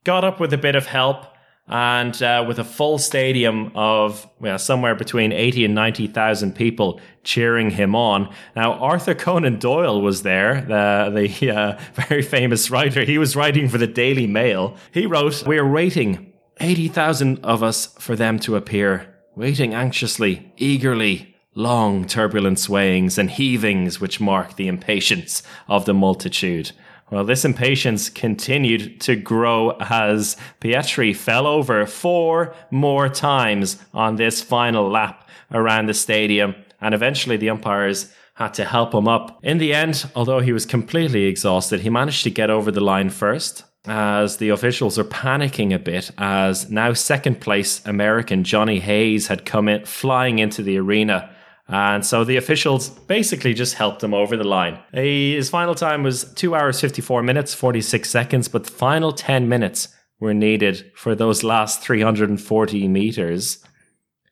[0.04, 1.28] Got up with a bit of help
[1.68, 7.72] and uh, with a full stadium of well, somewhere between 80 and 90,000 people cheering
[7.72, 8.32] him on.
[8.56, 13.04] Now, Arthur Conan Doyle was there, the, the uh, very famous writer.
[13.04, 14.78] He was writing for the Daily Mail.
[14.92, 21.32] He wrote, We're waiting, 80,000 of us, for them to appear, waiting anxiously, eagerly.
[21.58, 26.74] Long, turbulent swayings and heavings which mark the impatience of the multitude.
[27.12, 34.42] Well, this impatience continued to grow as Pietri fell over four more times on this
[34.42, 39.40] final lap around the stadium, and eventually the umpires had to help him up.
[39.44, 43.10] In the end, although he was completely exhausted, he managed to get over the line
[43.10, 43.64] first.
[43.88, 49.46] As the officials are panicking a bit, as now second place American Johnny Hayes had
[49.46, 51.30] come in flying into the arena
[51.68, 54.80] and so the officials basically just helped him over the line.
[54.94, 59.88] His final time was 2 hours 54 minutes 46 seconds, but the final 10 minutes
[60.20, 63.64] were needed for those last 340 meters.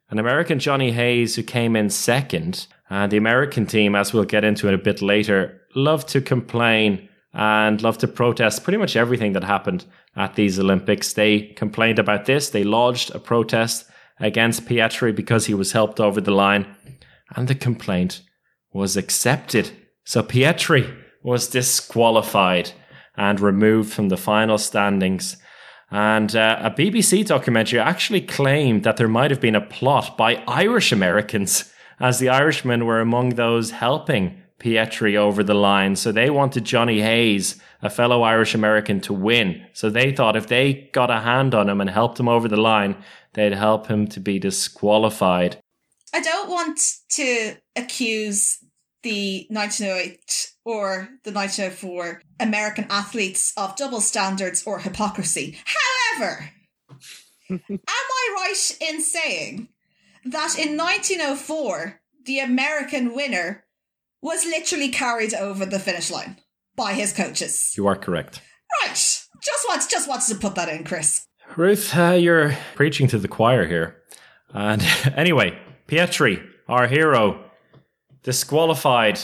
[0.09, 4.43] An American Johnny Hayes, who came in second, and the American team, as we'll get
[4.43, 9.33] into it a bit later, loved to complain and loved to protest pretty much everything
[9.33, 11.13] that happened at these Olympics.
[11.13, 12.51] They complained about this.
[12.51, 16.67] They lodged a protest against Pietri because he was helped over the line
[17.35, 18.21] and the complaint
[18.71, 19.71] was accepted.
[20.03, 22.71] So Pietri was disqualified
[23.15, 25.37] and removed from the final standings.
[25.91, 30.43] And uh, a BBC documentary actually claimed that there might have been a plot by
[30.47, 35.95] Irish Americans, as the Irishmen were among those helping Pietri over the line.
[35.95, 39.63] So they wanted Johnny Hayes, a fellow Irish American, to win.
[39.73, 42.57] So they thought if they got a hand on him and helped him over the
[42.57, 42.95] line,
[43.33, 45.57] they'd help him to be disqualified.
[46.13, 48.59] I don't want to accuse
[49.01, 55.59] the 1908 or the 1904 American athletes of double standards or hypocrisy.
[55.65, 56.49] However,
[57.49, 59.67] am I right in saying
[60.25, 63.65] that in 1904 the American winner
[64.21, 66.37] was literally carried over the finish line
[66.75, 67.73] by his coaches?
[67.75, 68.41] You are correct.
[68.81, 68.95] Right.
[68.95, 71.27] Just want, just wanted to put that in, Chris.
[71.57, 73.97] Ruth, uh, you're preaching to the choir here.
[74.53, 74.81] And
[75.15, 77.43] anyway, Pietri, our hero,
[78.23, 79.19] disqualified.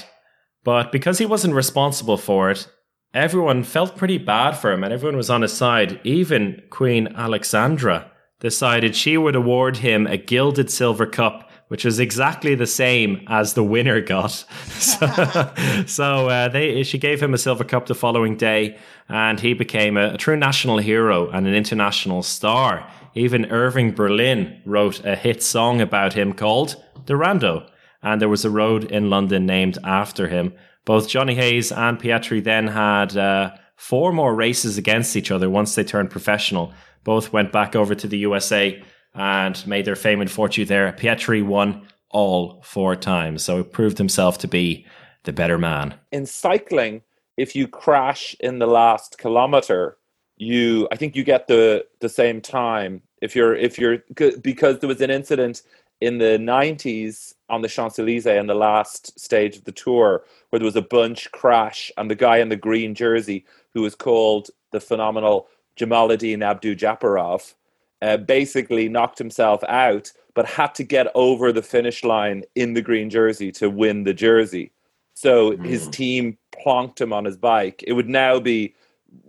[0.63, 2.67] But because he wasn't responsible for it,
[3.13, 5.99] everyone felt pretty bad for him and everyone was on his side.
[6.03, 12.55] Even Queen Alexandra decided she would award him a gilded silver cup, which was exactly
[12.55, 14.31] the same as the winner got.
[14.67, 15.53] so,
[15.85, 19.97] so uh, they, she gave him a silver cup the following day, and he became
[19.97, 22.89] a, a true national hero and an international star.
[23.15, 27.69] Even Irving Berlin wrote a hit song about him called Dorando,
[28.01, 30.53] and there was a road in London named after him.
[30.85, 35.75] Both Johnny Hayes and Pietri then had uh, four more races against each other once
[35.75, 36.73] they turned professional.
[37.03, 38.81] Both went back over to the USA
[39.13, 40.91] and made their fame and fortune there.
[40.93, 44.85] Pietri won all four times, so it proved himself to be
[45.23, 45.93] the better man.
[46.11, 47.01] In cycling,
[47.37, 49.97] if you crash in the last kilometer,
[50.39, 53.99] you I think you get the the same time if you're if you're
[54.41, 55.61] because there was an incident
[56.01, 60.65] in the 90s on the Champs-Elysees in the last stage of the tour where there
[60.65, 64.79] was a bunch crash and the guy in the green jersey who was called the
[64.79, 67.53] phenomenal Djamolidine Abdujaparov
[68.01, 72.81] uh, basically knocked himself out but had to get over the finish line in the
[72.81, 74.71] green jersey to win the jersey.
[75.15, 75.65] So mm.
[75.65, 77.83] his team plonked him on his bike.
[77.85, 78.73] It would now be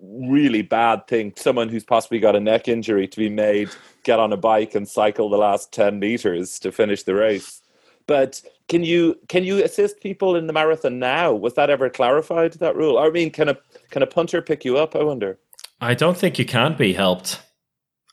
[0.03, 1.33] really bad thing.
[1.37, 3.70] Someone who's possibly got a neck injury to be made
[4.03, 7.62] get on a bike and cycle the last 10 meters to finish the race.
[8.07, 11.33] But can you can you assist people in the marathon now?
[11.33, 12.99] Was that ever clarified that rule?
[12.99, 13.57] I mean can a
[13.91, 15.39] can a punter pick you up i wonder?
[15.81, 17.41] I don't think you can be helped.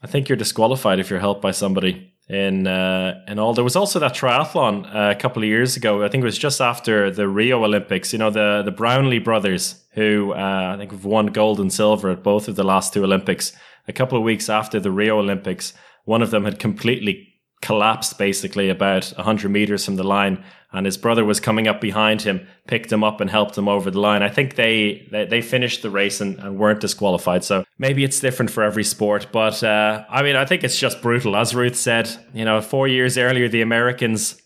[0.01, 3.53] I think you're disqualified if you're helped by somebody in uh, in all.
[3.53, 6.03] There was also that triathlon uh, a couple of years ago.
[6.03, 8.11] I think it was just after the Rio Olympics.
[8.13, 12.09] You know, the the Brownlee brothers, who uh, I think have won gold and silver
[12.09, 13.53] at both of the last two Olympics.
[13.88, 15.73] A couple of weeks after the Rio Olympics,
[16.03, 20.43] one of them had completely collapsed basically about 100 meters from the line
[20.74, 23.89] and his brother was coming up behind him picked him up and helped him over
[23.89, 24.22] the line.
[24.22, 28.20] I think they they, they finished the race and, and, weren't disqualified so maybe it's
[28.20, 29.28] different for every sport.
[29.32, 31.36] But uh, i mean i think it's just brutal.
[31.36, 34.41] As ruth said you know four years earlier the americans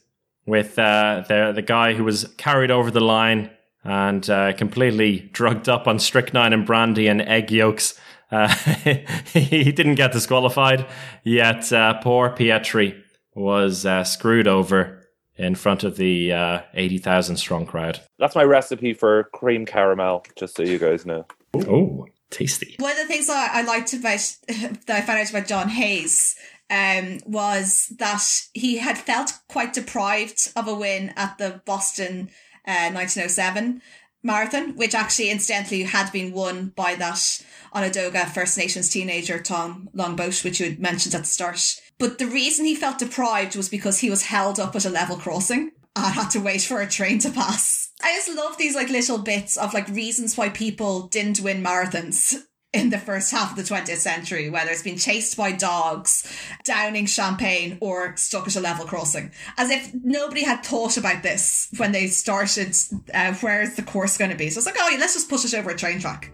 [0.46, 3.50] with uh, the, the guy who was carried over the line
[3.84, 8.00] and uh, completely drugged up on strychnine and brandy and egg yolks
[8.32, 8.48] uh,
[9.34, 10.86] he didn't get disqualified,
[11.24, 13.02] yet uh, poor Pietri
[13.36, 18.02] was uh, screwed over in front of the uh, 80,000 strong crowd.
[18.20, 21.26] That's my recipe for cream caramel, just so you guys know.
[21.56, 22.76] Oh, tasty.
[22.80, 26.36] One of the things that I liked about, that I found out about John Hayes
[26.70, 28.24] um, was that
[28.54, 32.30] he had felt quite deprived of a win at the Boston
[32.68, 33.82] uh, 1907
[34.24, 37.44] marathon, which actually incidentally had been won by that
[37.74, 41.82] Onondaga First Nations teenager Tom Longboat, which you had mentioned at the start.
[41.98, 45.18] But the reason he felt deprived was because he was held up at a level
[45.18, 47.92] crossing and had to wait for a train to pass.
[48.02, 52.36] I just love these like little bits of like reasons why people didn't win marathons
[52.74, 56.32] in the first half of the 20th century, whether it's been chased by dogs,
[56.64, 59.32] downing champagne, or stuck at a level crossing.
[59.58, 62.76] As if nobody had thought about this when they started,
[63.14, 64.50] uh, where's the course going to be?
[64.50, 66.32] So it's like, oh, yeah, let's just push it over a train track.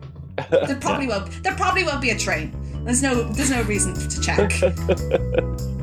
[0.51, 1.43] there probably won't.
[1.43, 2.55] There probably won't be a train.
[2.83, 3.23] There's no.
[3.23, 4.51] There's no reason to check.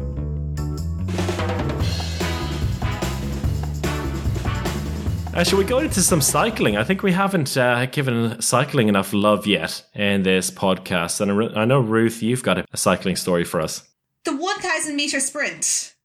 [5.35, 6.77] Uh, shall we go into some cycling?
[6.77, 11.21] I think we haven't uh, given cycling enough love yet in this podcast.
[11.21, 13.83] And I know, Ruth, you've got a, cycling story for us.
[14.25, 15.97] The 1,000 metre sprint.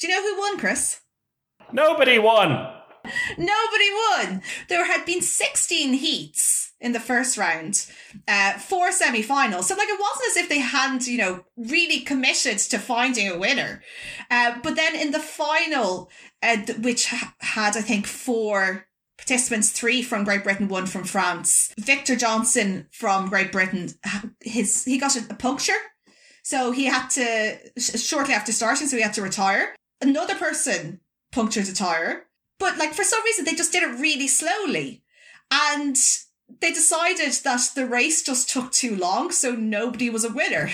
[0.00, 1.02] Do you know who won, Chris?
[1.72, 2.50] Nobody won.
[3.38, 4.42] Nobody won.
[4.68, 7.86] There had been 16 heats in the first round,
[8.26, 9.68] uh, four semi-finals.
[9.68, 13.38] So like it wasn't as if they hadn't, you know, really committed to finding a
[13.38, 13.82] winner.
[14.30, 16.10] Uh, but then in the final,
[16.44, 18.86] uh, which ha- had I think four
[19.16, 21.72] participants, three from Great Britain, one from France.
[21.78, 23.88] Victor Johnson from Great Britain,
[24.40, 25.72] his he got a, puncture,
[26.42, 29.74] so he had to shortly after starting, so he had to retire.
[30.00, 31.00] Another person
[31.32, 32.26] punctured a tire,
[32.58, 35.02] but like for some reason they just did it really slowly,
[35.50, 35.96] and
[36.60, 40.70] they decided that the race just took too long, so nobody was a winner.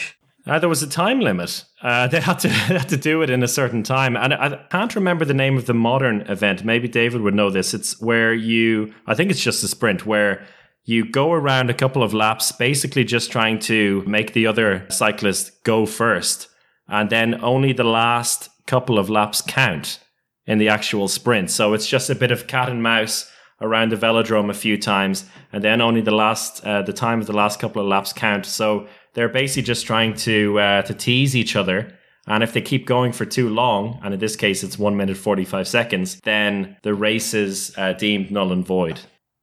[0.47, 1.65] Uh, there was a time limit.
[1.83, 4.57] Uh, they had to they had to do it in a certain time, and I,
[4.71, 6.65] can't remember the name of the modern event.
[6.65, 7.73] Maybe David would know this.
[7.75, 10.47] It's where you, I think it's just a sprint where
[10.85, 15.63] you go around a couple of laps, basically just trying to make the other cyclist
[15.65, 16.49] go first,
[16.89, 20.01] and then only the last couple of laps count
[20.47, 21.51] in the actual sprint.
[21.51, 25.25] So it's just a bit of cat and mouse around the velodrome a few times,
[25.53, 28.47] and then only the last uh, the time of the last couple of laps count.
[28.47, 31.97] So they're basically just trying to uh, to tease each other.
[32.27, 35.17] And if they keep going for too long, and in this case it's one minute
[35.17, 39.01] forty five seconds, then the race is uh, deemed null and void.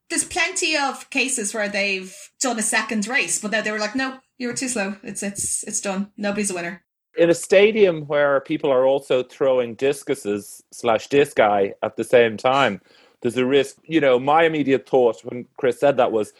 [0.09, 3.95] There's plenty of cases where they've done a second race, but then they were like,
[3.95, 4.95] "No, you were too slow.
[5.03, 6.11] It's it's it's done.
[6.17, 6.83] Nobody's a winner."
[7.17, 12.79] In a stadium where people are also throwing discuses slash disci at the same time,
[13.21, 13.77] there's a risk.
[13.83, 16.31] You know, my immediate thought when Chris said that was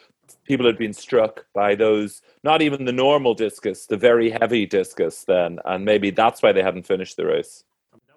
[0.45, 5.25] people had been struck by those, not even the normal discus, the very heavy discus
[5.25, 7.65] then, and maybe that's why they hadn't finished the race.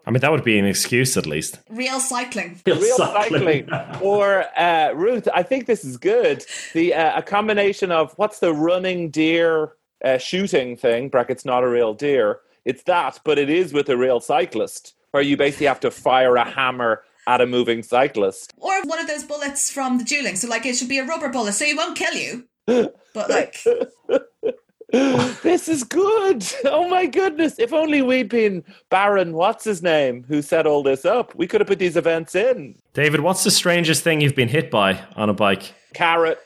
[0.07, 1.59] I mean, that would be an excuse at least.
[1.69, 2.61] Real cycling.
[2.65, 3.69] Real, Real cycling.
[4.01, 6.45] or uh, Ruth, I think this is good.
[6.73, 9.73] The uh, a combination of what's the running deer
[10.05, 11.09] uh, shooting thing?
[11.09, 12.41] Brackets not a real deer.
[12.65, 16.37] It's that, but it is with a real cyclist, where you basically have to fire
[16.37, 18.53] a hammer at a moving cyclist.
[18.57, 20.37] Or one of those bullets from the dueling.
[20.37, 22.47] So, like, it should be a rubber bullet, so it won't kill you.
[23.13, 23.57] But, like.
[24.93, 26.45] this is good.
[26.65, 27.59] Oh my goodness.
[27.59, 31.35] If only we'd been Baron, what's his name, who set all this up.
[31.35, 32.77] We could have put these events in.
[32.93, 35.75] David, what's the strangest thing you've been hit by on a bike?
[35.95, 36.39] Carrot.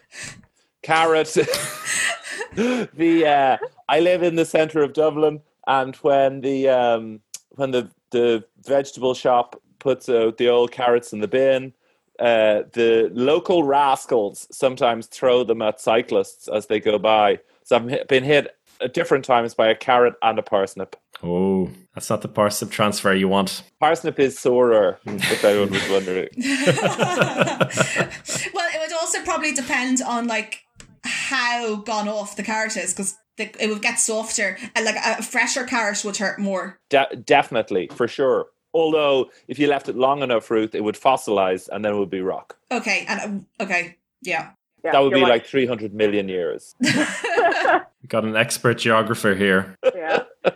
[0.82, 1.28] Carrot.
[2.54, 7.20] the uh, I live in the centre of Dublin, and when the um,
[7.50, 11.72] when the the vegetable shop puts out the old carrots in the bin.
[12.18, 17.38] Uh, the local rascals sometimes throw them at cyclists as they go by.
[17.64, 20.96] So I've been hit at different times by a carrot and a parsnip.
[21.22, 23.62] Oh, that's not the parsnip transfer you want.
[23.80, 26.28] Parsnip is sorer, if anyone was wondering.
[26.36, 30.62] well, it would also probably depend on like
[31.04, 34.58] how gone off the carrot is, because the, it would get softer.
[34.74, 36.78] And like a fresher carrot would hurt more.
[36.90, 38.46] De- definitely, for sure.
[38.74, 42.10] Although, if you left it long enough, Ruth, it would fossilize and then it would
[42.10, 42.58] be rock.
[42.72, 44.50] Okay, and um, okay, yeah.
[44.84, 45.30] Yeah, that would be right.
[45.30, 46.74] like 300 million years.
[48.08, 49.78] Got an expert geographer here.
[49.94, 50.24] yeah.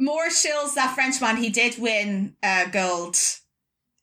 [0.00, 1.36] Maurice Schilles that Frenchman.
[1.36, 3.16] He did win uh, gold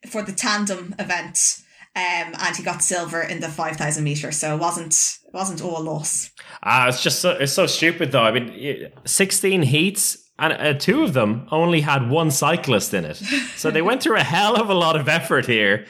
[0.08, 1.62] for the tandem event,
[1.96, 4.32] um, and he got silver in the five thousand meter.
[4.32, 4.94] So it wasn't
[5.26, 6.32] it wasn't all loss.
[6.64, 8.24] Ah, it's just so, it's so stupid though.
[8.24, 10.25] I mean, sixteen heats.
[10.38, 13.16] And uh, two of them only had one cyclist in it.
[13.56, 15.86] So they went through a hell of a lot of effort here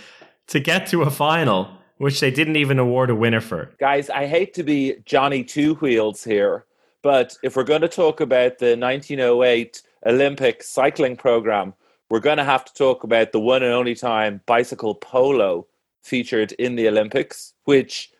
[0.47, 3.71] to get to a final, which they didn't even award a winner for.
[3.79, 6.65] Guys, I hate to be Johnny Two Wheels here,
[7.01, 11.73] but if we're going to talk about the 1908 Olympic cycling program,
[12.09, 15.65] we're going to have to talk about the one and only time bicycle polo
[16.03, 18.11] featured in the Olympics, which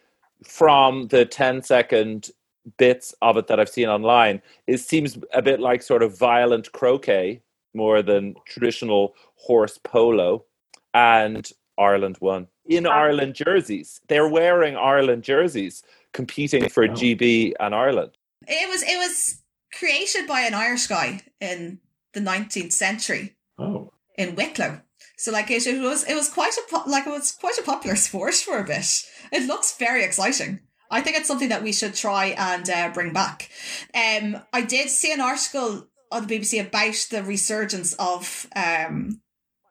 [0.44, 2.32] from the 10 second
[2.78, 6.72] bits of it that I've seen online, it seems a bit like sort of violent
[6.72, 7.42] croquet
[7.74, 10.46] more than traditional horse polo.
[10.94, 14.00] And Ireland won in Ireland jerseys.
[14.08, 18.12] They're wearing Ireland jerseys, competing for GB and Ireland.
[18.48, 19.42] It was it was
[19.78, 21.80] created by an Irish guy in
[22.14, 23.92] the nineteenth century Oh.
[24.18, 24.82] in Wicklow.
[25.18, 27.96] So like it, it was it was quite a like it was quite a popular
[28.08, 28.88] sport for a bit.
[29.34, 30.62] It looks very exciting.
[30.92, 33.50] I think it's something that we should try and uh, bring back.
[33.94, 39.22] Um, I did see an article on the BBC about the resurgence of um,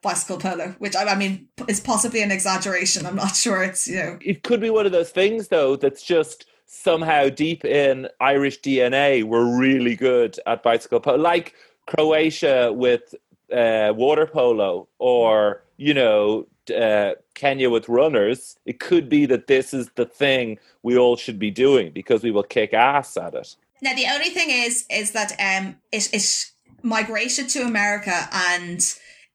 [0.02, 3.06] bicycle polo, which I, I mean is possibly an exaggeration.
[3.06, 3.64] I'm not sure.
[3.64, 7.64] It's you know It could be one of those things, though, that's just somehow deep
[7.64, 9.24] in Irish DNA.
[9.24, 11.54] We're really good at bicycle polo, like
[11.86, 13.14] Croatia with
[13.52, 16.46] uh, water polo, or you know.
[16.70, 21.38] Uh, Kenya with runners, it could be that this is the thing we all should
[21.38, 23.56] be doing because we will kick ass at it.
[23.82, 26.46] Now the only thing is is that um it it
[26.82, 28.80] migrated to America and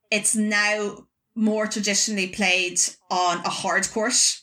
[0.09, 1.05] it's now
[1.35, 2.79] more traditionally played
[3.11, 4.41] on a hard court,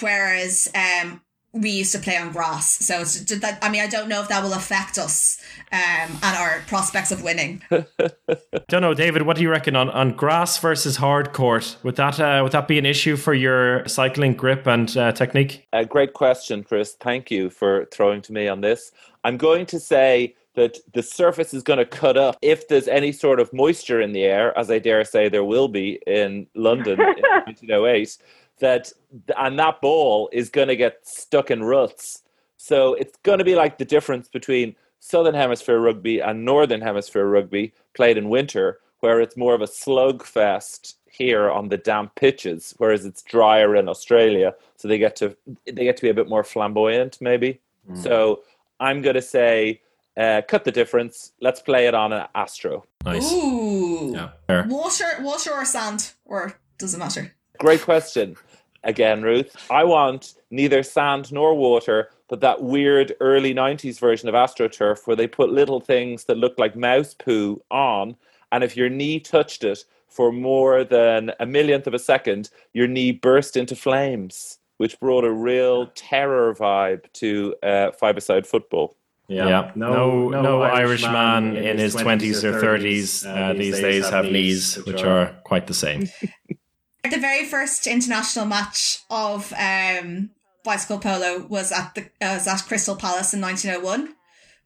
[0.00, 1.22] whereas um
[1.60, 2.84] we used to play on grass.
[2.84, 5.40] So it's that I mean I don't know if that will affect us
[5.72, 7.62] um and our prospects of winning.
[8.68, 9.22] Don't know, David.
[9.22, 11.76] What do you reckon on, on grass versus hard court?
[11.82, 15.66] Would that uh, would that be an issue for your cycling grip and uh, technique?
[15.72, 16.96] A great question, Chris.
[17.00, 18.92] Thank you for throwing to me on this.
[19.24, 23.12] I'm going to say that the surface is going to cut up if there's any
[23.12, 27.00] sort of moisture in the air, as I dare say there will be in London
[27.00, 27.06] in
[27.44, 28.16] 1908.
[28.60, 28.92] That
[29.36, 32.22] and that ball is going to get stuck in ruts.
[32.56, 37.26] So it's going to be like the difference between Southern Hemisphere rugby and Northern Hemisphere
[37.26, 42.74] rugby played in winter, where it's more of a slugfest here on the damp pitches,
[42.78, 44.54] whereas it's drier in Australia.
[44.76, 45.36] So they get to
[45.66, 47.60] they get to be a bit more flamboyant, maybe.
[47.94, 48.42] So
[48.80, 49.80] I'm going to say,
[50.16, 51.32] uh, cut the difference.
[51.40, 52.84] Let's play it on an Astro.
[53.04, 53.30] Nice.
[53.32, 54.12] Ooh.
[54.12, 54.30] Yeah.
[54.46, 54.66] Fair.
[54.68, 57.32] Water water or sand or doesn't matter.
[57.58, 58.36] Great question.
[58.84, 59.56] Again, Ruth.
[59.70, 65.16] I want neither sand nor water, but that weird early 90s version of AstroTurf where
[65.16, 68.16] they put little things that look like mouse poo on,
[68.52, 72.86] and if your knee touched it for more than a millionth of a second, your
[72.86, 78.96] knee burst into flames, which brought a real terror vibe to uh, five-a-side football.
[79.28, 79.72] Yeah.
[79.74, 85.02] No, no, Irish man in his twenties or thirties uh, these days have knees which
[85.02, 86.08] are quite the same.
[87.10, 90.30] The very first international match of um,
[90.64, 94.14] bicycle polo was at the uh, was at Crystal Palace in 1901,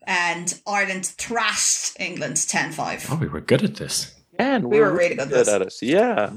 [0.04, 3.08] and Ireland thrashed England 10-5.
[3.12, 4.14] Oh, we were good at this.
[4.38, 5.48] Yeah, and We were really good at this.
[5.48, 5.74] at it.
[5.82, 6.30] Yeah.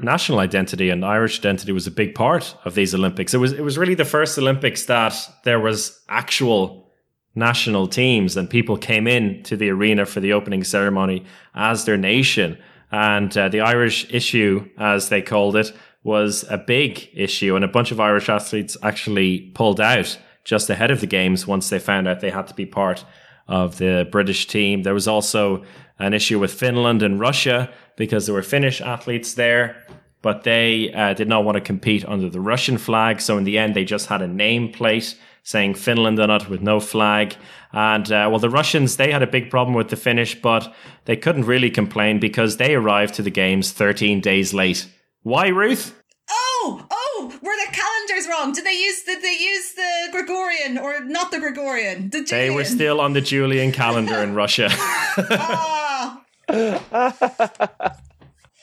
[0.00, 3.32] national identity and Irish identity was a big part of these Olympics.
[3.34, 6.92] It was it was really the first Olympics that there was actual
[7.34, 11.24] national teams and people came in to the arena for the opening ceremony
[11.54, 12.58] as their nation.
[12.90, 15.72] And uh, the Irish issue, as they called it,
[16.02, 20.90] was a big issue, and a bunch of Irish athletes actually pulled out just ahead
[20.90, 23.04] of the games once they found out they had to be part
[23.46, 24.82] of the British team.
[24.82, 25.64] There was also
[25.98, 29.76] an issue with Finland and Russia because there were Finnish athletes there,
[30.22, 33.20] but they uh, did not want to compete under the Russian flag.
[33.20, 35.16] So in the end, they just had a nameplate
[35.48, 37.34] saying Finland on it with no flag.
[37.72, 40.74] And uh, well, the Russians, they had a big problem with the Finnish, but
[41.06, 44.86] they couldn't really complain because they arrived to the games 13 days late.
[45.22, 45.94] Why, Ruth?
[46.30, 48.52] Oh, oh, were the calendars wrong?
[48.52, 52.10] Did they use did they use the Gregorian or not the Gregorian?
[52.10, 54.68] The They were still on the Julian calendar in Russia.
[54.70, 56.22] Ah.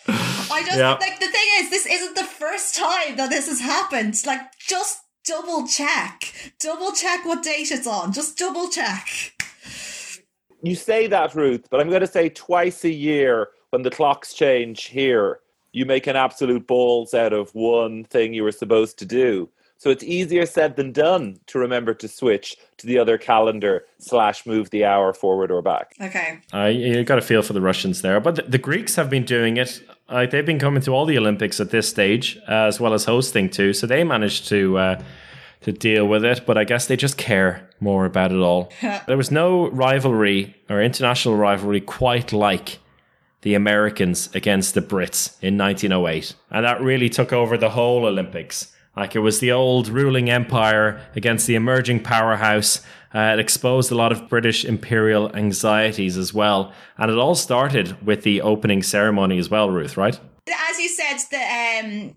[0.07, 0.97] I just Yeah.
[1.01, 4.21] like the thing is, this isn't the first time that this has happened.
[4.25, 6.33] Like just double check.
[6.59, 8.13] Double check what date it's on.
[8.13, 9.07] Just double check.
[10.61, 14.33] You say that, Ruth, but I'm going to say twice a year when the clocks
[14.33, 15.39] change here,
[15.73, 19.49] you make an absolute balls out of one thing you were supposed to do.
[19.77, 24.45] So it's easier said than done to remember to switch to the other calendar slash
[24.45, 25.93] move the hour forward or back.
[26.01, 26.39] Okay.
[26.53, 29.25] Uh, you got a feel for the Russians there, but the, the Greeks have been
[29.25, 29.83] doing it.
[30.07, 33.05] Uh, they've been coming to all the Olympics at this stage, uh, as well as
[33.05, 33.73] hosting too.
[33.73, 35.03] So they managed to uh,
[35.61, 36.45] to deal with it.
[36.45, 38.71] But I guess they just care more about it all.
[39.07, 42.79] there was no rivalry or international rivalry quite like
[43.41, 48.74] the Americans against the Brits in 1908, and that really took over the whole Olympics.
[48.95, 52.81] Like it was the old ruling empire against the emerging powerhouse.
[53.13, 56.73] Uh, it exposed a lot of British imperial anxieties as well.
[56.97, 60.19] And it all started with the opening ceremony as well, Ruth, right?
[60.69, 62.15] As you said, the um,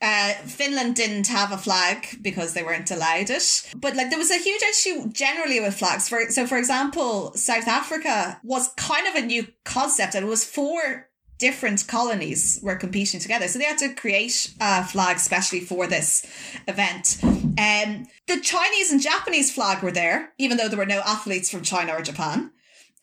[0.00, 3.72] uh, Finland didn't have a flag because they weren't allowed it.
[3.76, 6.08] But like there was a huge issue generally with flags.
[6.08, 10.44] For so, for example, South Africa was kind of a new concept, and it was
[10.44, 11.05] four
[11.38, 13.48] different colonies were competing together.
[13.48, 16.26] So they had to create a flag specially for this
[16.66, 17.18] event.
[17.22, 21.62] Um, the Chinese and Japanese flag were there, even though there were no athletes from
[21.62, 22.52] China or Japan.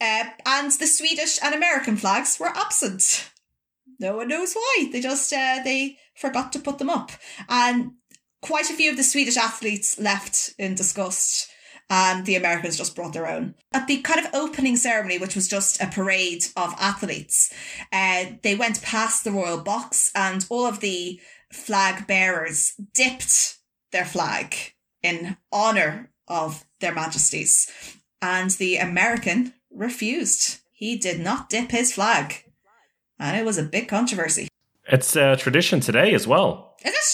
[0.02, 3.30] Uh, and the Swedish and American flags were absent.
[4.00, 4.90] No one knows why.
[4.92, 7.12] They just uh, they forgot to put them up,
[7.48, 7.92] and
[8.42, 11.48] quite a few of the Swedish athletes left in disgust
[11.94, 13.54] and the Americans just brought their own.
[13.72, 17.54] At the kind of opening ceremony, which was just a parade of athletes,
[17.92, 21.22] uh, they went past the royal box and all of the
[21.52, 23.60] flag bearers dipped
[23.92, 24.56] their flag
[25.04, 27.70] in honor of their majesties.
[28.24, 30.62] And the American refused.
[30.72, 32.44] He did not dip his flag.
[33.20, 34.48] And it was a big controversy.
[34.88, 36.73] It's a tradition today as well.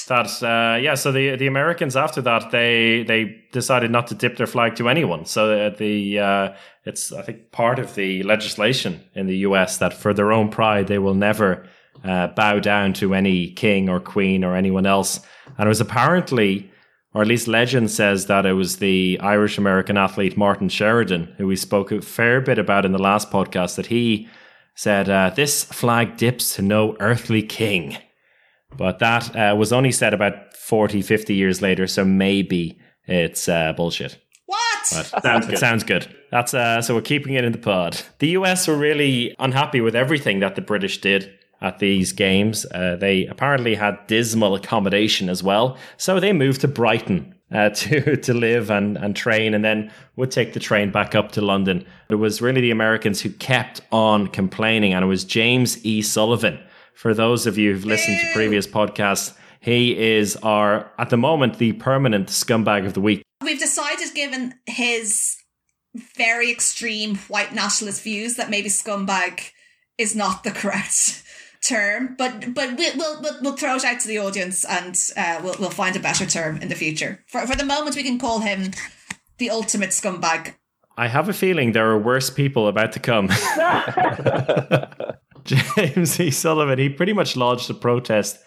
[0.10, 4.38] That uh, yeah, so the the Americans after that they they decided not to dip
[4.38, 5.26] their flag to anyone.
[5.26, 6.54] So the uh,
[6.84, 9.78] it's I think part of the legislation in the U.S.
[9.78, 11.68] that for their own pride they will never
[12.04, 15.20] uh, bow down to any king or queen or anyone else.
[15.58, 16.72] And it was apparently,
[17.14, 21.46] or at least legend says that it was the Irish American athlete Martin Sheridan who
[21.46, 24.28] we spoke a fair bit about in the last podcast that he
[24.74, 27.98] said, uh, This flag dips to no earthly king.
[28.78, 33.74] But that uh, was only said about 40, 50 years later, so maybe it's uh,
[33.74, 34.18] bullshit.
[34.46, 35.10] What?
[35.12, 35.58] But sounds good.
[35.58, 36.16] sounds good.
[36.32, 38.02] That's uh, so we're keeping it in the pod.
[38.20, 42.66] The US were really unhappy with everything that the British did at these games.
[42.74, 48.16] Uh, they apparently had dismal accommodation as well, so they moved to Brighton uh, to
[48.18, 51.86] to live and and train, and then would take the train back up to London.
[52.10, 56.02] It was really the Americans who kept on complaining, and it was James E.
[56.02, 56.60] Sullivan.
[57.00, 61.58] For those of you who've listened to previous podcasts, he is our at the moment
[61.58, 63.24] the permanent scumbag of the week.
[63.42, 65.38] We've decided, given his
[66.18, 69.52] very extreme white nationalist views, that maybe scumbag
[69.98, 71.24] is not the correct
[71.66, 75.40] term, but but we, will we'll we'll throw it out to the audience and uh,
[75.42, 77.24] we'll we'll find a better term in the future.
[77.28, 78.72] For for the moment, we can call him
[79.38, 80.56] the ultimate scumbag.
[80.98, 83.30] I have a feeling there are worse people about to come.
[85.76, 86.32] James E.
[86.32, 88.40] Sullivan, he pretty much lodged a protest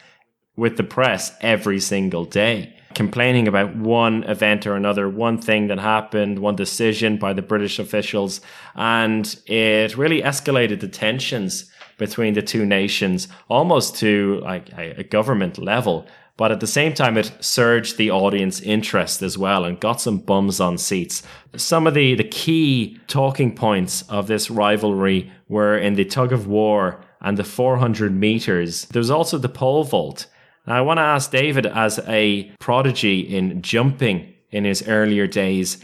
[0.56, 5.78] with the press every single day, complaining about one event or another, one thing that
[5.78, 8.40] happened, one decision by the British officials,
[8.74, 15.04] and it really escalated the tensions between the two nations almost to like a, a
[15.04, 16.06] government level.
[16.36, 20.18] But at the same time, it surged the audience interest as well and got some
[20.18, 21.22] bums on seats.
[21.56, 26.46] Some of the, the key talking points of this rivalry were in the tug of
[26.46, 28.86] war and the 400 meters.
[28.86, 30.26] There was also the pole vault.
[30.66, 35.78] Now, I want to ask David, as a prodigy in jumping in his earlier days,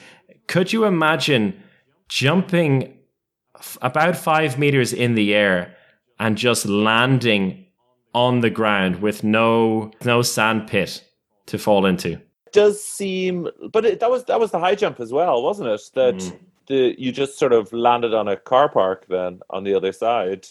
[0.47, 1.63] could you imagine
[2.09, 2.97] jumping
[3.57, 5.77] f- about five meters in the air
[6.19, 7.67] and just landing
[8.19, 11.05] on the ground with no no sand pit
[11.47, 12.21] to fall into.
[12.51, 15.83] Does seem, but it, that was that was the high jump as well, wasn't it?
[15.95, 16.39] That mm.
[16.67, 20.49] the you just sort of landed on a car park then on the other side.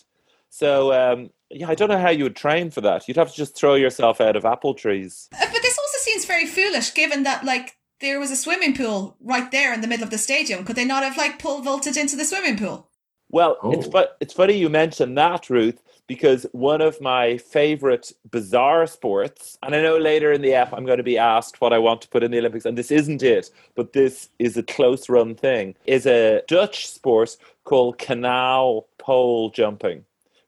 [0.50, 3.06] So um, yeah, I don't know how you would train for that.
[3.06, 5.28] You'd have to just throw yourself out of apple trees.
[5.34, 9.18] Uh, but this also seems very foolish, given that like there was a swimming pool
[9.20, 10.64] right there in the middle of the stadium.
[10.64, 12.90] Could they not have like pole vaulted into the swimming pool?
[13.30, 13.72] Well, oh.
[13.72, 19.58] it's but it's funny you mentioned that, Ruth, because one of my favorite bizarre sports,
[19.62, 22.02] and I know later in the app I'm going to be asked what I want
[22.02, 25.36] to put in the Olympics, and this isn't it, but this is a close run
[25.36, 30.06] thing, is a Dutch sport called canal pole jumping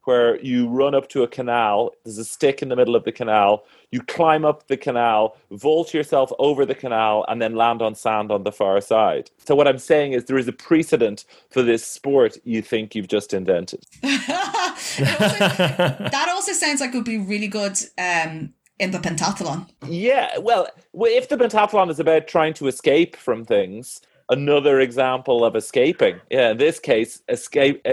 [0.10, 1.92] where you run up to a canal.
[2.04, 3.64] There's a stick in the middle of the canal.
[3.92, 8.32] You climb up the canal, vault yourself over the canal, and then land on sand
[8.32, 9.30] on the far side.
[9.46, 13.08] So, what I'm saying is, there is a precedent for this sport you think you've
[13.08, 13.86] just invented.
[14.04, 19.70] also, that also sounds like it would be really good um, in the pentathlon.
[19.86, 20.70] Yeah, well,
[21.02, 26.20] if the pentathlon is about trying to escape from things, another example of escaping.
[26.30, 27.86] Yeah, in this case, escape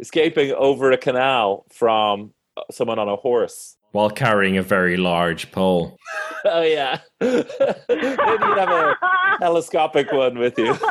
[0.00, 2.32] escaping over a canal from
[2.70, 5.98] someone on a horse while carrying a very large pole.
[6.44, 7.44] oh yeah, maybe
[7.88, 8.94] you'd have a
[9.40, 10.76] telescopic one with you.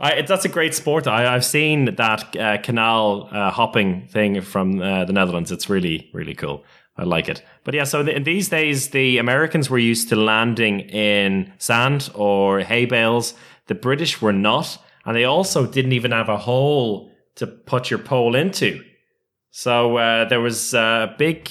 [0.00, 1.06] I, that's a great sport.
[1.06, 5.52] I, have seen that uh, canal uh, hopping thing from uh, the Netherlands.
[5.52, 6.64] It's really really cool.
[6.96, 7.44] I like it.
[7.62, 12.60] But yeah, so in these days, the Americans were used to landing in sand or
[12.60, 13.34] hay bales.
[13.68, 14.78] The British were not.
[15.04, 18.82] And they also didn't even have a hole to put your pole into.
[19.50, 21.50] So uh, there was a big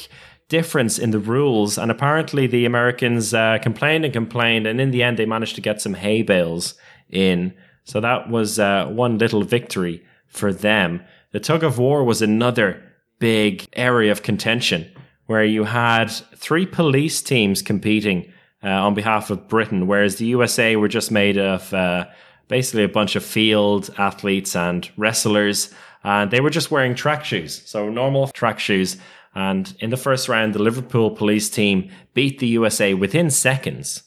[0.49, 1.77] difference in the rules.
[1.77, 4.67] And apparently, the Americans uh, complained and complained.
[4.67, 6.75] And in the end, they managed to get some hay bales
[7.09, 7.53] in.
[7.83, 11.01] So that was uh, one little victory for them.
[11.31, 12.83] The tug of war was another
[13.19, 14.91] big area of contention
[15.25, 18.31] where you had three police teams competing
[18.63, 22.05] uh, on behalf of Britain, whereas the USA were just made of uh,
[22.47, 25.73] basically a bunch of field athletes and wrestlers.
[26.03, 28.97] And they were just wearing track shoes, so normal track shoes.
[29.35, 34.03] And in the first round, the Liverpool police team beat the USA within seconds.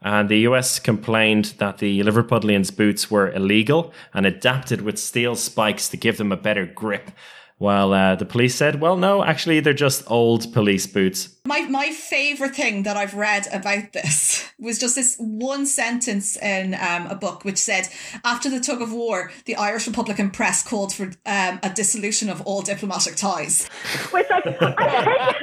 [0.00, 5.88] And the US complained that the Liverpudlians' boots were illegal and adapted with steel spikes
[5.88, 7.10] to give them a better grip.
[7.58, 11.36] While uh, the police said, well, no, actually, they're just old police boots.
[11.44, 16.74] My, my favorite thing that I've read about this was just this one sentence in
[16.74, 17.88] um, a book which said,
[18.24, 22.40] after the tug of war, the Irish Republican press called for um, a dissolution of
[22.42, 23.66] all diplomatic ties.
[24.12, 25.34] Which I, I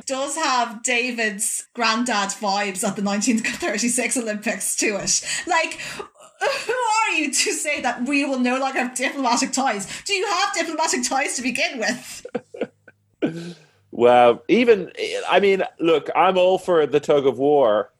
[0.06, 5.22] does have David's granddad vibes at the 1936 Olympics to it.
[5.46, 5.80] Like,
[6.66, 10.02] who are you to say that we will no longer have diplomatic ties?
[10.02, 12.26] Do you have diplomatic ties to begin with?
[13.90, 14.92] well, even,
[15.28, 17.90] I mean, look, I'm all for the tug of war.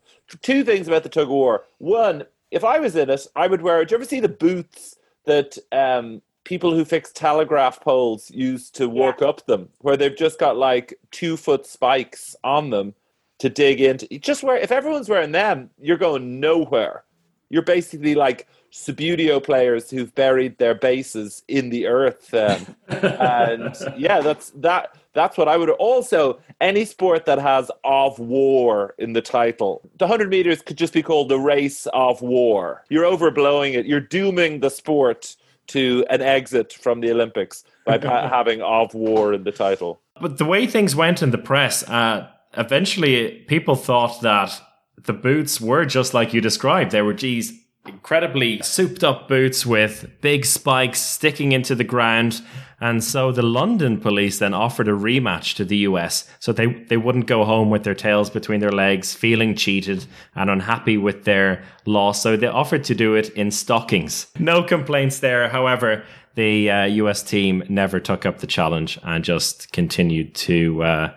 [0.43, 1.65] Two things about the tug of war.
[1.79, 4.97] One, if I was in it, I would wear, do you ever see the boots
[5.25, 9.29] that um, people who fix telegraph poles use to work yeah.
[9.29, 12.95] up them, where they've just got like two foot spikes on them
[13.39, 14.07] to dig into?
[14.19, 17.05] Just wear, if everyone's wearing them, you're going nowhere
[17.51, 22.35] you're basically like Subbuteo players who've buried their bases in the earth.
[22.35, 24.97] Um, and yeah, that's that.
[25.13, 29.81] That's what I would also any sport that has of war in the title.
[29.99, 32.85] The hundred meters could just be called the race of war.
[32.91, 33.87] You're overblowing it.
[33.87, 35.37] You're dooming the sport
[35.69, 40.01] to an exit from the Olympics by having of war in the title.
[40.21, 44.61] But the way things went in the press, uh, eventually people thought that
[45.05, 46.91] the boots were just like you described.
[46.91, 47.53] They were, geez,
[47.89, 52.43] incredibly souped up boots with big spikes sticking into the ground.
[52.81, 56.97] And so the London police then offered a rematch to the US so they, they
[56.97, 61.65] wouldn't go home with their tails between their legs, feeling cheated and unhappy with their
[61.87, 62.23] loss.
[62.23, 64.27] So they offered to do it in stockings.
[64.39, 65.49] No complaints there.
[65.49, 71.15] However, the uh, US team never took up the challenge and just continued to, uh,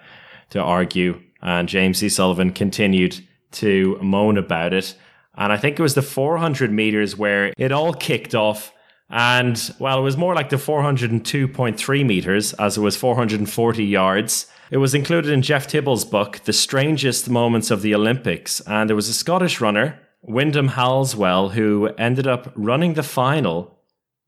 [0.52, 1.22] to argue.
[1.42, 2.10] And James E.
[2.10, 3.22] Sullivan continued
[3.54, 4.95] to moan about it.
[5.36, 8.74] And I think it was the 400 meters where it all kicked off.
[9.10, 14.47] And well, it was more like the 402.3 meters as it was 440 yards.
[14.70, 18.60] It was included in Geoff Tibballs' book, The Strangest Moments of the Olympics.
[18.62, 23.79] And there was a Scottish runner, Wyndham Halswell, who ended up running the final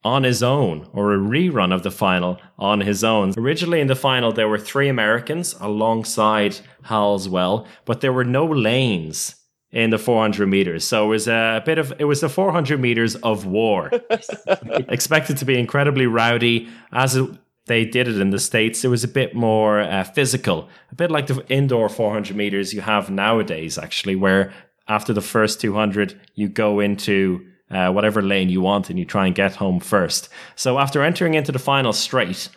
[0.04, 3.34] on his own or a rerun of the final on his own.
[3.38, 9.36] Originally in the final, there were three Americans alongside Halswell, but there were no lanes
[9.72, 10.84] in the 400 meters.
[10.84, 13.91] So it was a bit of, it was the 400 meters of war.
[14.89, 17.30] Expected to be incredibly rowdy as it,
[17.68, 18.84] they did it in the States.
[18.84, 22.82] It was a bit more uh, physical, a bit like the indoor 400 meters you
[22.82, 24.52] have nowadays, actually, where
[24.88, 29.26] after the first 200, you go into uh, whatever lane you want and you try
[29.26, 30.30] and get home first.
[30.55, 32.49] So after entering into the final straight,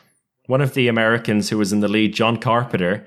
[0.46, 3.06] one of the Americans who was in the lead, John Carpenter,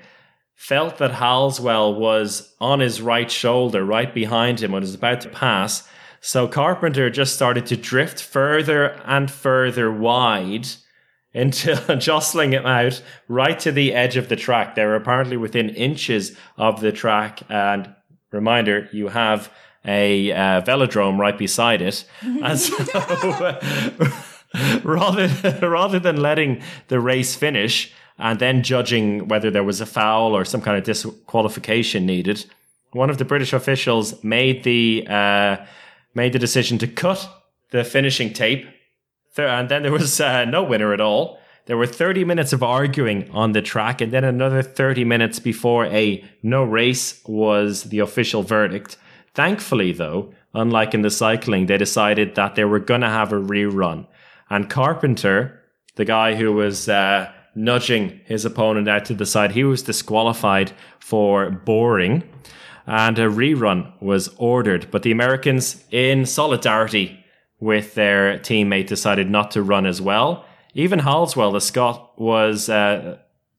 [0.54, 5.28] felt that Halswell was on his right shoulder, right behind him he was about to
[5.28, 5.88] pass.
[6.20, 10.66] So Carpenter just started to drift further and further wide
[11.34, 14.74] until jostling him out right to the edge of the track.
[14.74, 17.42] They were apparently within inches of the track.
[17.48, 17.94] And
[18.32, 19.52] reminder, you have
[19.84, 22.04] a uh, velodrome right beside it.
[22.22, 22.76] And so,
[24.84, 25.28] rather
[25.66, 30.44] rather than letting the race finish and then judging whether there was a foul or
[30.44, 32.46] some kind of disqualification needed,
[32.92, 35.56] one of the British officials made the uh,
[36.14, 37.28] made the decision to cut
[37.70, 38.66] the finishing tape,
[39.36, 41.38] and then there was uh, no winner at all.
[41.66, 45.84] There were 30 minutes of arguing on the track, and then another 30 minutes before
[45.84, 48.96] a no race was the official verdict.
[49.38, 53.36] Thankfully, though, unlike in the cycling, they decided that they were going to have a
[53.36, 54.04] rerun.
[54.50, 55.62] And Carpenter,
[55.94, 60.72] the guy who was uh, nudging his opponent out to the side, he was disqualified
[60.98, 62.24] for boring.
[62.84, 64.90] And a rerun was ordered.
[64.90, 67.24] But the Americans, in solidarity
[67.60, 70.46] with their teammate, decided not to run as well.
[70.74, 73.18] Even Halswell, the Scot, was uh,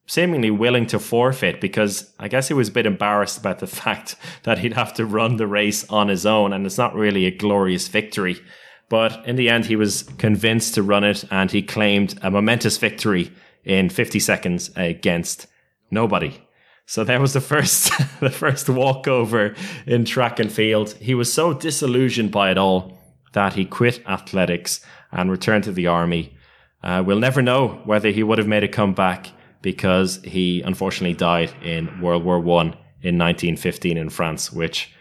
[0.10, 4.16] seemingly willing to forfeit because I guess he was a bit embarrassed about the fact
[4.44, 7.32] that he'd have to run the race on his own, and it's not really a
[7.32, 8.42] glorious victory.
[8.90, 12.78] But in the end, he was convinced to run it, and he claimed a momentous
[12.80, 13.32] victory
[13.64, 15.46] in 50 seconds against
[15.92, 16.42] nobody.
[16.88, 19.54] So that was the first, the first walkover
[19.86, 20.94] in track and field.
[20.94, 22.98] He was so disillusioned by it all
[23.34, 26.36] that he quit athletics and returned to the army.
[26.82, 29.30] Uh, we'll never know whether he would have made a comeback
[29.62, 32.68] because he unfortunately died in World War One
[33.02, 34.94] in 1915 in France, which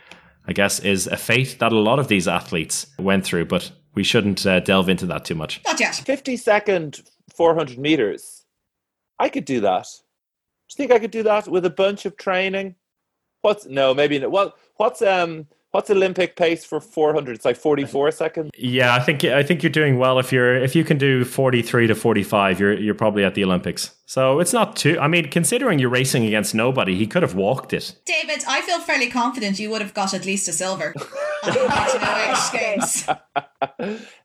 [0.46, 3.46] I guess is a fate that a lot of these athletes went through.
[3.46, 5.60] But we shouldn't uh, delve into that too much.
[5.64, 5.94] Not yet.
[5.94, 7.02] 50 second
[7.34, 8.44] 400 meters.
[9.18, 9.86] I could do that.
[10.68, 12.76] Do you think I could do that with a bunch of training?
[13.40, 14.30] What's no, maybe not.
[14.30, 17.36] What what's um What's Olympic pace for 400?
[17.36, 18.50] It's like 44 seconds.
[18.56, 21.88] Yeah, I think I think you're doing well if you're if you can do 43
[21.88, 23.94] to 45, you're you're probably at the Olympics.
[24.06, 24.98] So it's not too.
[24.98, 27.94] I mean, considering you're racing against nobody, he could have walked it.
[28.06, 30.94] David, I feel fairly confident you would have got at least a silver
[31.44, 33.06] at the games.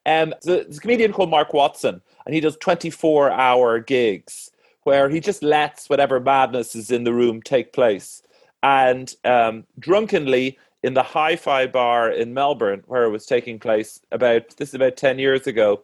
[0.05, 4.49] um, there's a comedian called Mark Watson, and he does 24 hour gigs
[4.83, 8.21] where he just lets whatever madness is in the room take place.
[8.61, 14.57] And um, drunkenly, in the hi-fi bar in Melbourne where it was taking place about
[14.57, 15.83] this is about 10 years ago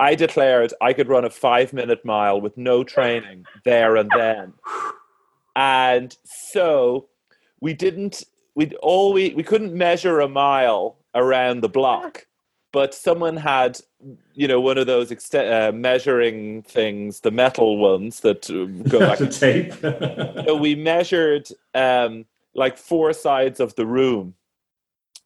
[0.00, 4.54] I declared I could run a 5 minute mile with no training there and then.
[5.54, 7.08] And so
[7.60, 8.24] we didn't
[8.54, 12.26] we all we we couldn't measure a mile around the block
[12.72, 13.78] but someone had
[14.34, 18.48] you know one of those uh, measuring things the metal ones that
[18.88, 19.74] go back to tape.
[19.80, 22.24] So we measured um,
[22.54, 24.34] like four sides of the room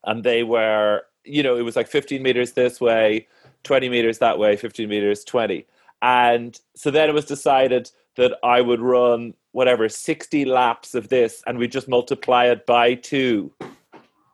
[0.07, 3.27] and they were you know it was like 15 meters this way
[3.65, 5.67] 20 meters that way 15 meters 20
[6.03, 11.41] and so then it was decided that i would run whatever 60 laps of this
[11.47, 13.53] and we just multiply it by two.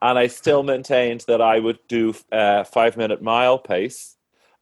[0.03, 4.16] And i still maintained that i would do a uh, five minute mile pace.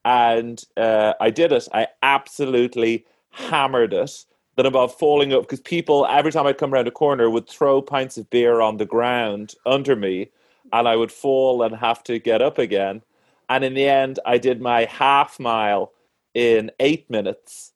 [0.05, 1.69] And uh, i did it.
[1.73, 4.25] I absolutely hammered it.
[4.57, 7.81] That about falling up because people every time I'd come around a corner would throw
[7.81, 10.33] pints of beer on the ground under me
[10.73, 13.03] and I would fall and have to get up again.
[13.49, 15.93] And in the end, I did my half mile
[16.35, 17.73] in eight minutes.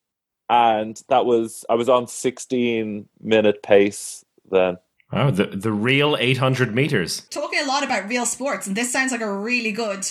[0.49, 4.77] And that was, I was on 16 minute pace then.
[5.13, 7.23] Oh, the, the real 800 meters.
[7.31, 10.07] Talking a lot about real sports, and this sounds like a really good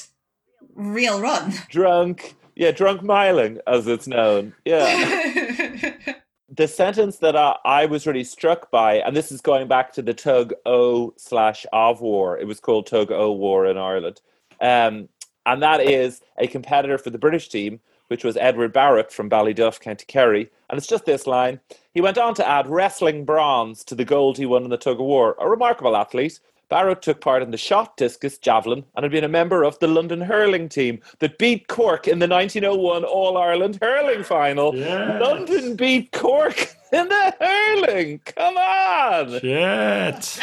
[0.75, 1.53] real run.
[1.69, 4.53] Drunk, yeah, drunk miling, as it's known.
[4.63, 5.93] Yeah.
[6.53, 10.01] the sentence that I, I, was really struck by, and this is going back to
[10.01, 12.37] the Tug O slash Of War.
[12.37, 14.21] It was called Tug O War in Ireland,
[14.59, 15.07] um,
[15.45, 17.79] and that is a competitor for the British team,
[18.09, 20.51] which was Edward Barrett from Ballyduff, County Kerry.
[20.69, 21.61] And it's just this line.
[21.93, 24.99] He went on to add wrestling bronze to the gold he won in the Tug
[24.99, 25.35] of War.
[25.39, 26.39] A remarkable athlete,
[26.71, 29.87] Barrett took part in the shot discus javelin and had been a member of the
[29.87, 34.73] London hurling team that beat Cork in the 1901 All Ireland hurling final.
[34.73, 35.21] Yes.
[35.21, 38.19] London beat Cork in the hurling.
[38.19, 39.41] Come on.
[39.41, 40.23] Shit.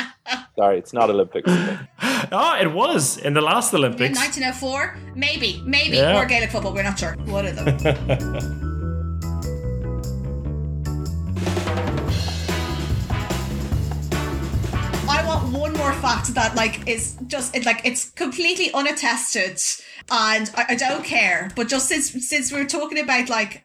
[0.59, 1.51] Sorry, it's not Olympics.
[1.51, 4.19] oh, it was in the last Olympics.
[4.19, 4.99] In 1904?
[5.15, 5.97] Maybe, maybe.
[5.97, 6.21] Yeah.
[6.21, 7.15] Or Gaelic football, we're not sure.
[7.25, 8.78] One of them.
[15.95, 21.51] Fact that like is just it, like it's completely unattested, and I, I don't care.
[21.55, 23.65] But just since since we're talking about like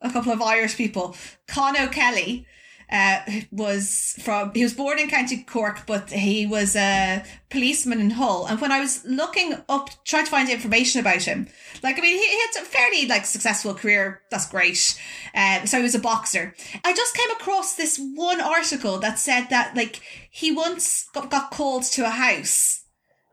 [0.00, 1.16] a couple of Irish people,
[1.48, 2.46] Con O'Kelly
[2.90, 3.20] uh,
[3.50, 8.46] was from he was born in County Cork, but he was a policeman in Hull.
[8.46, 11.48] And when I was looking up, trying to find information about him,
[11.82, 14.22] like I mean, he, he had a fairly like successful career.
[14.30, 15.00] That's great.
[15.34, 16.54] Um, so he was a boxer.
[16.84, 21.50] I just came across this one article that said that like he once got, got
[21.50, 22.82] called to a house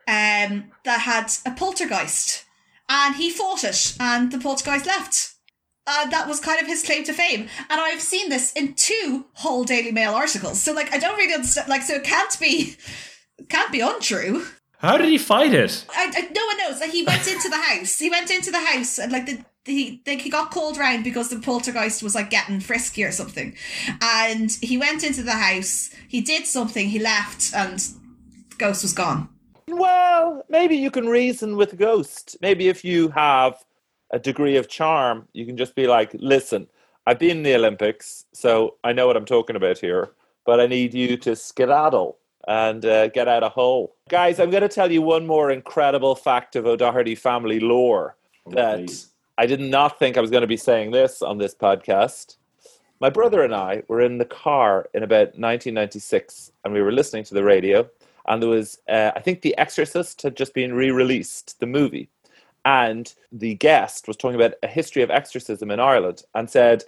[0.08, 2.46] um, that had a poltergeist
[2.92, 5.36] and he fought it, and the poltergeist left.
[5.88, 7.48] And that was kind of his claim to fame.
[7.70, 10.62] And I've seen this in two whole Daily Mail articles.
[10.62, 12.76] So like I don't really understand like so it can't be
[13.50, 14.46] can't be untrue.
[14.78, 15.86] How did he fight it?
[15.96, 16.82] I, I, no one knows.
[16.82, 18.00] Like he went into the house.
[18.00, 21.30] He went into the house and like the he like he got called round because
[21.30, 23.56] the poltergeist was like getting frisky or something,
[24.02, 25.92] and he went into the house.
[26.08, 26.90] He did something.
[26.90, 29.30] He left, and the ghost was gone.
[29.68, 32.38] Well, maybe you can reason with a ghost.
[32.42, 33.64] Maybe if you have
[34.12, 36.68] a degree of charm, you can just be like, listen,
[37.08, 40.12] I've been in the Olympics, so I know what I'm talking about here,
[40.46, 43.96] but I need you to skedaddle and uh, get out of Hull.
[44.10, 48.16] Guys, I'm going to tell you one more incredible fact of O'Doherty family lore
[48.52, 49.10] that please.
[49.38, 52.38] I did not think I was going to be saying this on this podcast.
[53.00, 57.24] My brother and I were in the car in about 1996 and we were listening
[57.26, 57.90] to the radio
[58.28, 62.10] and there was uh, I think The Exorcist had just been re-released, the movie.
[62.66, 66.84] And the guest was talking about a history of exorcism in Ireland and said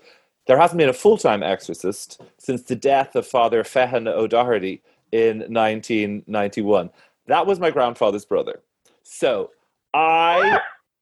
[0.45, 6.89] there hasn't been a full-time exorcist since the death of Father Fehan O'Doherty in 1991.
[7.27, 8.61] That was my grandfather's brother.
[9.03, 9.51] So
[9.93, 10.59] I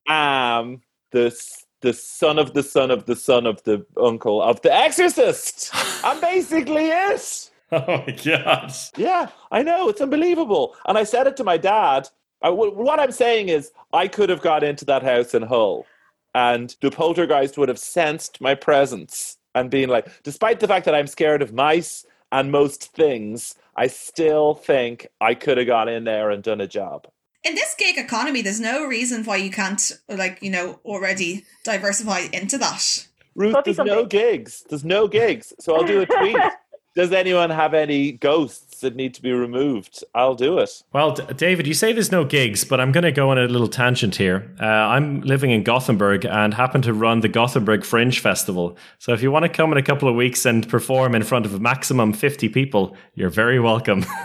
[0.08, 1.36] am the
[1.82, 5.72] the son of the son of the son of the uncle of the exorcist.
[6.04, 7.50] I'm basically it.
[7.72, 8.74] Oh my god.
[8.98, 9.90] Yeah, I know.
[9.90, 10.76] It's unbelievable.
[10.86, 12.10] And I said it to my dad.
[12.42, 15.86] I, what I'm saying is, I could have got into that house in Hull,
[16.34, 20.96] and the poltergeist would have sensed my presence and been like, despite the fact that
[20.96, 26.04] I'm scared of mice and most things, I still think I could have got in
[26.04, 27.08] there and done a job.
[27.44, 32.28] In this gig economy, there's no reason why you can't like you know already diversify
[32.32, 33.08] into that.
[33.34, 33.96] Ruth, there's something.
[33.96, 34.64] no gigs.
[34.70, 35.54] There's no gigs.
[35.60, 36.38] So I'll do a tweet.
[36.96, 40.04] Does anyone have any ghosts that need to be removed?
[40.14, 40.84] I'll do it.
[40.94, 43.48] Well, D- David, you say there's no gigs, but I'm going to go on a
[43.48, 44.54] little tangent here.
[44.60, 48.78] Uh, I'm living in Gothenburg and happen to run the Gothenburg Fringe Festival.
[49.00, 51.46] So if you want to come in a couple of weeks and perform in front
[51.46, 54.06] of a maximum 50 people, you're very welcome.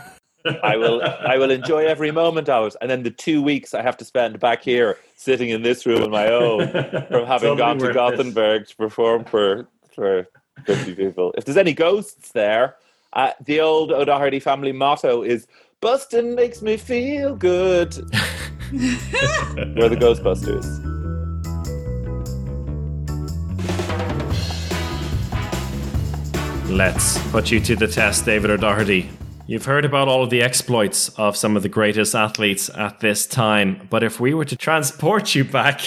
[0.62, 2.76] I will I will enjoy every moment of it.
[2.80, 6.02] And then the two weeks I have to spend back here sitting in this room
[6.02, 6.70] on my own
[7.10, 7.92] from having Totally gone to.
[7.92, 10.28] Gothenburg to perform for for
[10.64, 11.34] fifty people.
[11.36, 12.76] If there's any ghosts there,
[13.16, 15.48] uh, the old O'Doherty family motto is
[15.80, 17.96] Bustin makes me feel good.
[18.72, 20.66] We're the Ghostbusters.
[26.68, 29.08] Let's put you to the test, David O'Doherty.
[29.46, 33.26] You've heard about all of the exploits of some of the greatest athletes at this
[33.26, 35.80] time, but if we were to transport you back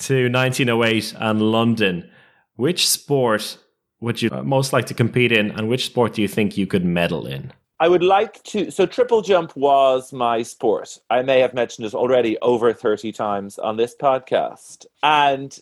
[0.00, 2.10] to 1908 and London,
[2.56, 3.58] which sport
[4.00, 6.84] would you most like to compete in, and which sport do you think you could
[6.84, 7.52] medal in?
[7.78, 8.70] I would like to.
[8.70, 10.98] So, triple jump was my sport.
[11.10, 14.86] I may have mentioned it already over 30 times on this podcast.
[15.02, 15.58] And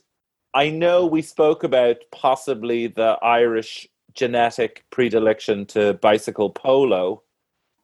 [0.55, 7.23] I know we spoke about possibly the Irish genetic predilection to bicycle polo,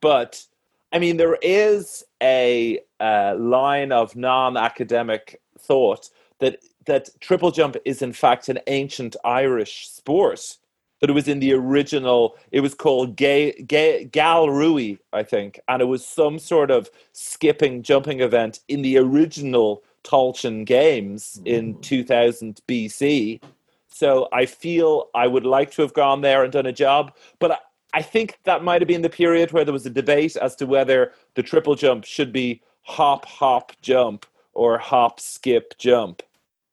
[0.00, 0.44] but
[0.92, 7.76] I mean, there is a uh, line of non academic thought that, that triple jump
[7.84, 10.56] is, in fact, an ancient Irish sport
[11.00, 15.58] that it was in the original it was called gay, gay gal rui i think
[15.68, 21.74] and it was some sort of skipping jumping event in the original Tailteann games in
[21.74, 21.82] mm.
[21.82, 23.40] 2000 bc
[23.88, 27.52] so i feel i would like to have gone there and done a job but
[27.52, 27.58] I,
[27.92, 30.66] I think that might have been the period where there was a debate as to
[30.66, 36.22] whether the triple jump should be hop hop jump or hop skip jump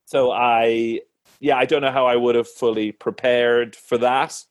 [0.08, 1.01] so i
[1.39, 4.43] yeah, I don't know how I would have fully prepared for that.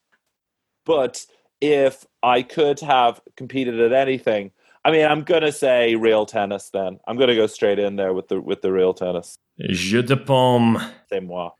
[0.85, 1.27] But
[1.61, 4.53] if I could have competed at anything,
[4.85, 6.71] I mean, I'm gonna say real tennis.
[6.71, 9.37] Then I'm gonna go straight in there with the with the real tennis.
[9.59, 10.81] Jeu de pomme.
[11.09, 11.51] C'est moi.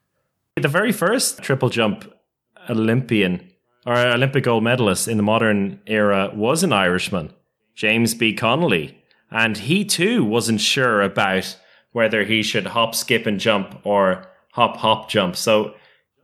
[0.57, 2.13] The very first triple jump
[2.71, 3.51] Olympian
[3.85, 7.33] or Olympic gold medalist in the modern era was an Irishman,
[7.75, 8.33] James B.
[8.33, 8.97] Connolly.
[9.31, 11.57] And he too wasn't sure about
[11.97, 15.35] whether he should hop, skip, and jump or hop, hop, jump.
[15.35, 15.73] So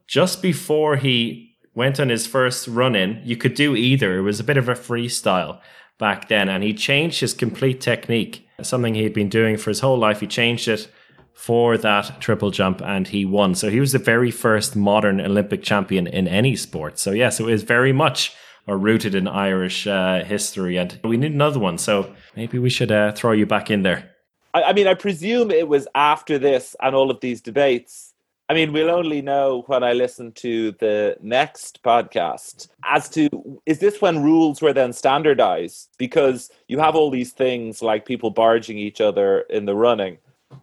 [0.06, 4.18] just before he went on his first run in, you could do either.
[4.18, 5.60] It was a bit of a freestyle
[5.98, 6.50] back then.
[6.50, 10.20] And he changed his complete technique, something he'd been doing for his whole life.
[10.20, 10.88] He changed it
[11.32, 13.54] for that triple jump and he won.
[13.54, 16.98] So he was the very first modern Olympic champion in any sport.
[16.98, 21.58] So yes, it was very much rooted in Irish uh, history and we need another
[21.58, 21.78] one.
[21.78, 24.11] So maybe we should uh, throw you back in there.
[24.54, 28.14] I, I mean, I presume it was after this and all of these debates.
[28.48, 33.28] I mean, we'll only know when I listen to the next podcast as to
[33.64, 35.90] is this when rules were then standardized?
[35.98, 40.18] Because you have all these things like people barging each other in the running.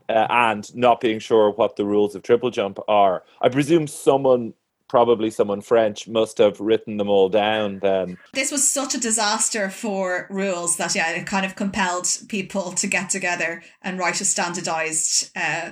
[0.10, 3.24] uh, and not being sure what the rules of triple jump are.
[3.42, 4.54] I presume someone,
[4.90, 8.18] probably someone French, must have written them all down then.
[8.34, 12.88] This was such a disaster for rules that, yeah, it kind of compelled people to
[12.88, 15.72] get together and write a standardized uh,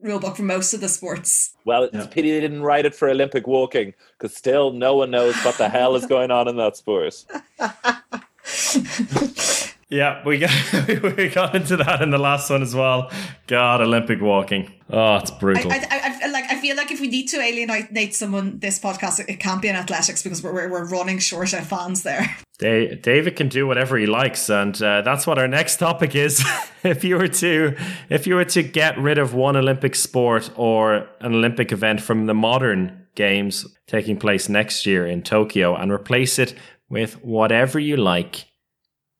[0.00, 1.54] rule book for most of the sports.
[1.64, 2.02] Well, it's Yeah.
[2.02, 5.56] a pity they didn't write it for Olympic walking because still no one knows what
[5.56, 7.24] the hell is going on in that sport.
[9.88, 10.50] Yeah, we got
[11.16, 13.10] we got into that in the last one as well.
[13.46, 14.72] God, Olympic walking.
[14.90, 15.70] Oh, it's brutal.
[15.72, 19.20] I, I, I- like, I feel like if we need to alienate someone this podcast,
[19.28, 22.36] it, can't be in athletics because we're, we're, we're running short of fans there.
[22.58, 26.42] Da- David can do whatever he likes, and uh, that's what our next topic is.
[26.82, 27.76] if you were to,
[28.08, 32.24] if you were to get rid of one Olympic sport or an Olympic event from
[32.26, 36.54] the modern games taking place next year in Tokyo and replace it
[36.88, 38.46] with whatever you like,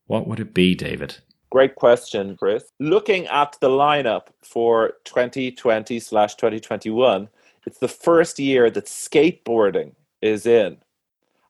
[0.07, 1.17] what would it be, David?
[1.49, 2.65] Great question, Chris.
[2.79, 7.29] Looking at the lineup for 2020 slash 2021,
[7.65, 10.77] it's the first year that skateboarding is in.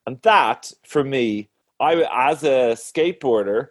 [0.05, 1.49] And that, for me,
[1.79, 3.69] I as a skateboarder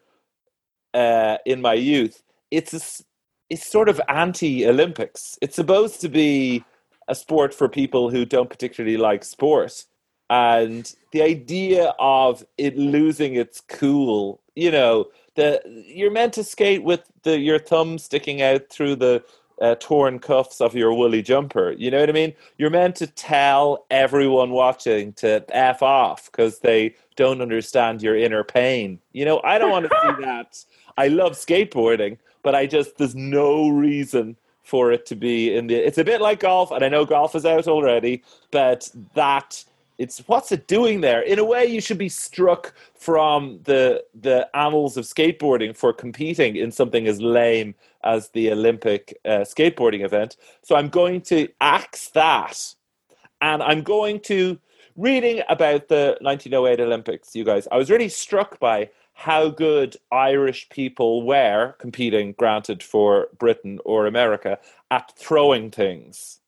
[0.94, 3.04] uh, in my youth, it's a
[3.48, 5.38] it's sort of anti-Olympics.
[5.40, 6.64] It's supposed to be
[7.08, 9.84] a sport for people who don't particularly like sport,
[10.30, 16.82] and the idea of it losing its cool, you know, the you're meant to skate
[16.82, 19.22] with the your thumb sticking out through the
[19.60, 21.72] uh, torn cuffs of your woolly jumper.
[21.72, 22.34] You know what I mean?
[22.58, 28.44] You're meant to tell everyone watching to f off because they don't understand your inner
[28.44, 28.98] pain.
[29.12, 30.64] You know, I don't want to see that.
[30.98, 35.74] I love skateboarding, but I just there's no reason for it to be in the.
[35.76, 39.64] It's a bit like golf, and I know golf is out already, but that
[39.98, 41.22] it's what's it doing there?
[41.22, 46.56] In a way, you should be struck from the the annals of skateboarding for competing
[46.56, 47.74] in something as lame
[48.04, 50.36] as the Olympic uh, skateboarding event.
[50.62, 52.74] So I'm going to axe that,
[53.40, 54.58] and I'm going to
[54.96, 57.34] reading about the 1908 Olympics.
[57.34, 63.28] You guys, I was really struck by how good Irish people were competing, granted for
[63.38, 64.58] Britain or America,
[64.90, 66.40] at throwing things.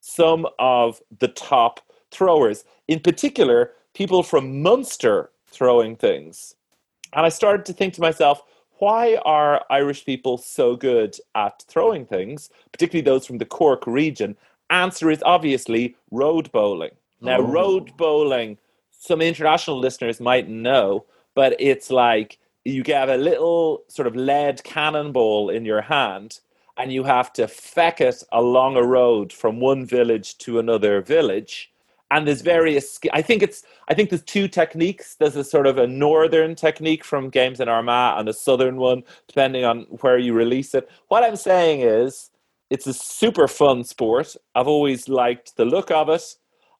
[0.00, 1.80] Some of the top
[2.10, 6.54] throwers, in particular, people from Munster throwing things.
[7.12, 8.42] And I started to think to myself,
[8.78, 14.36] why are Irish people so good at throwing things, particularly those from the Cork region?
[14.70, 16.92] Answer is obviously road bowling.
[17.20, 17.42] Now, Oh.
[17.42, 18.56] road bowling,
[18.90, 21.04] some international listeners might know,
[21.34, 26.40] but it's like you get a little sort of lead cannonball in your hand
[26.76, 31.70] and you have to feck it along a road from one village to another village
[32.10, 35.14] and there's various i think it's i think there's two techniques.
[35.14, 39.02] There's a sort of a northern technique from games in armagh and a southern one
[39.28, 40.88] depending on where you release it.
[41.08, 42.30] What i'm saying is
[42.70, 44.36] it's a super fun sport.
[44.54, 46.22] I've always liked the look of it.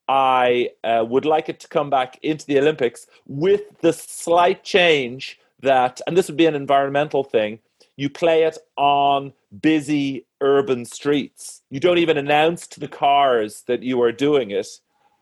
[0.07, 5.39] I uh, would like it to come back into the olympics with the slight change
[5.61, 7.61] that and this would be an environmental thing
[7.97, 11.61] you play it on busy urban streets.
[11.68, 14.68] You don't even announce to the cars that you are doing it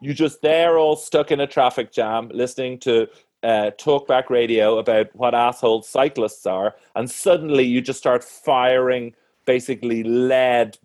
[0.01, 3.09] you just they're all stuck in a traffic jam listening to
[3.43, 10.03] uh, talkback radio about what asshole cyclists are, and suddenly you just start firing basically
[10.03, 10.77] lead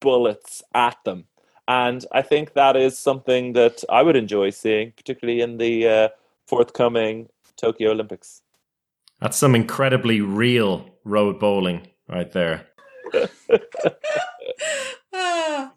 [0.00, 1.24] bullets at them.
[1.68, 6.08] And I think that is something that I would enjoy seeing, particularly in the uh,
[6.46, 8.42] forthcoming Tokyo Olympics.
[9.20, 12.66] That's some incredibly real road bowling right there.
[15.14, 15.71] Ah.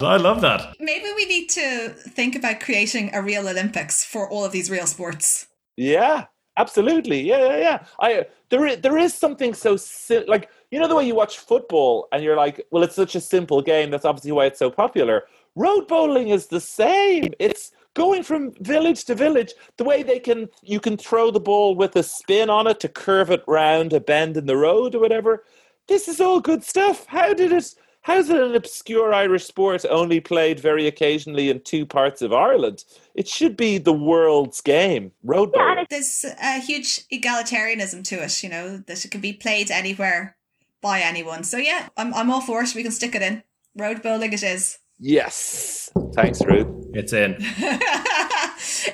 [0.00, 0.76] I love that.
[0.80, 4.86] Maybe we need to think about creating a real Olympics for all of these real
[4.86, 5.46] sports.
[5.76, 6.26] Yeah,
[6.56, 7.20] absolutely.
[7.20, 7.84] Yeah, yeah, yeah.
[8.00, 11.38] I there is, there is something so si- like you know the way you watch
[11.38, 13.90] football and you're like, well, it's such a simple game.
[13.90, 15.24] That's obviously why it's so popular.
[15.54, 17.32] Road bowling is the same.
[17.38, 19.54] It's going from village to village.
[19.78, 22.88] The way they can you can throw the ball with a spin on it to
[22.88, 25.44] curve it round a bend in the road or whatever.
[25.88, 27.06] This is all good stuff.
[27.06, 27.74] How did it?
[28.06, 32.84] How's it an obscure Irish sport only played very occasionally in two parts of Ireland?
[33.16, 35.10] It should be the world's game.
[35.24, 35.78] Road Yeah, bowling.
[35.78, 40.36] and There's a huge egalitarianism to it, you know, that it can be played anywhere
[40.80, 41.42] by anyone.
[41.42, 42.76] So yeah, I'm I'm all for it.
[42.76, 43.42] We can stick it in.
[43.74, 44.78] Road bowling it is.
[45.00, 45.90] Yes.
[46.14, 46.68] Thanks, Ruth.
[46.94, 47.32] It's in.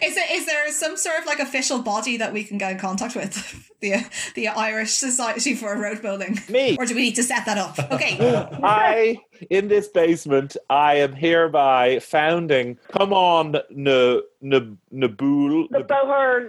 [0.02, 2.78] Is it is there some sort of like official body that we can get in
[2.78, 3.68] contact with?
[3.82, 4.04] The
[4.36, 6.38] the Irish Society for Road Building.
[6.48, 6.76] Me.
[6.78, 7.76] Or do we need to set that up?
[7.90, 8.16] Okay.
[8.62, 9.18] I,
[9.50, 15.66] in this basement, I am hereby founding Come On N- N- Nabool.
[15.68, 16.48] The Boher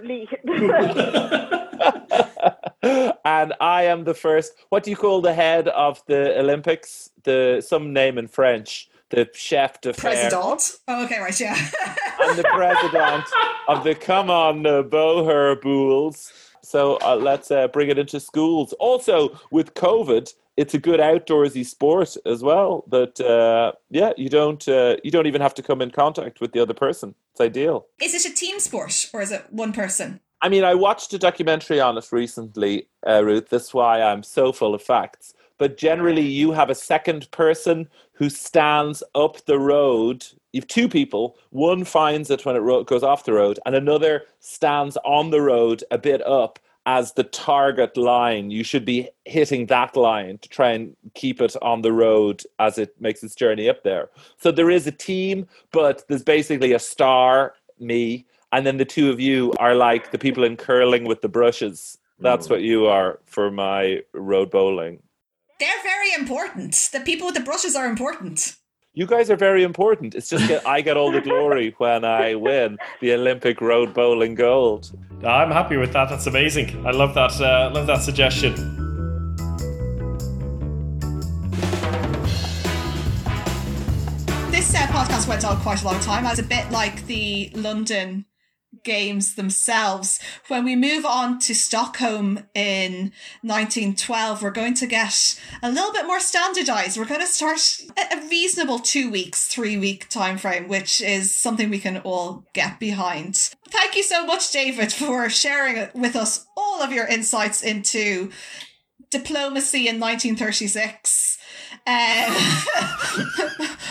[3.24, 4.54] and I am the first.
[4.68, 7.10] What do you call the head of the Olympics?
[7.24, 8.88] The some name in French.
[9.10, 9.92] The chef de.
[9.92, 10.32] President.
[10.88, 11.54] Oh, okay, right, yeah.
[12.18, 13.24] I'm the president
[13.68, 16.32] of the Come On uh, Boher Bulls.
[16.62, 18.72] So uh, let's uh, bring it into schools.
[18.74, 22.84] Also, with COVID, it's a good outdoorsy sport as well.
[22.88, 26.52] That uh, yeah, you don't uh, you don't even have to come in contact with
[26.52, 27.14] the other person.
[27.32, 27.86] It's ideal.
[28.00, 30.20] is it a team sport or is it one person?
[30.40, 33.48] I mean, I watched a documentary on it recently, uh, Ruth.
[33.48, 35.32] That's why I'm so full of facts.
[35.58, 40.26] But generally, you have a second person who stands up the road.
[40.52, 41.36] You have two people.
[41.50, 45.40] One finds it when it ro- goes off the road, and another stands on the
[45.40, 48.50] road a bit up as the target line.
[48.50, 52.78] You should be hitting that line to try and keep it on the road as
[52.78, 54.10] it makes its journey up there.
[54.36, 59.10] So there is a team, but there's basically a star, me, and then the two
[59.10, 61.98] of you are like the people in curling with the brushes.
[62.20, 62.50] That's mm.
[62.50, 65.00] what you are for my road bowling.
[65.64, 66.90] They're very important.
[66.92, 68.56] The people with the brushes are important.
[68.92, 70.14] You guys are very important.
[70.14, 74.34] It's just that I get all the glory when I win the Olympic road bowling
[74.34, 74.92] gold.
[75.24, 76.10] I'm happy with that.
[76.10, 76.86] That's amazing.
[76.86, 77.40] I love that.
[77.40, 78.52] Uh, love that suggestion.
[84.50, 86.26] This uh, podcast went on quite a long time.
[86.26, 88.26] It's a bit like the London
[88.84, 90.20] games themselves.
[90.48, 93.12] When we move on to Stockholm in
[93.42, 96.96] 1912, we're going to get a little bit more standardized.
[96.96, 97.58] We're going to start
[97.96, 102.78] a reasonable two weeks, three week time frame, which is something we can all get
[102.78, 103.36] behind.
[103.68, 108.30] Thank you so much, David, for sharing with us all of your insights into
[109.10, 111.38] diplomacy in 1936,
[111.86, 112.34] um,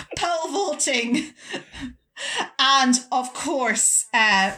[0.18, 1.34] pole vaulting,
[2.60, 4.54] and of course, uh,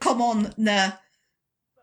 [0.00, 0.94] come on the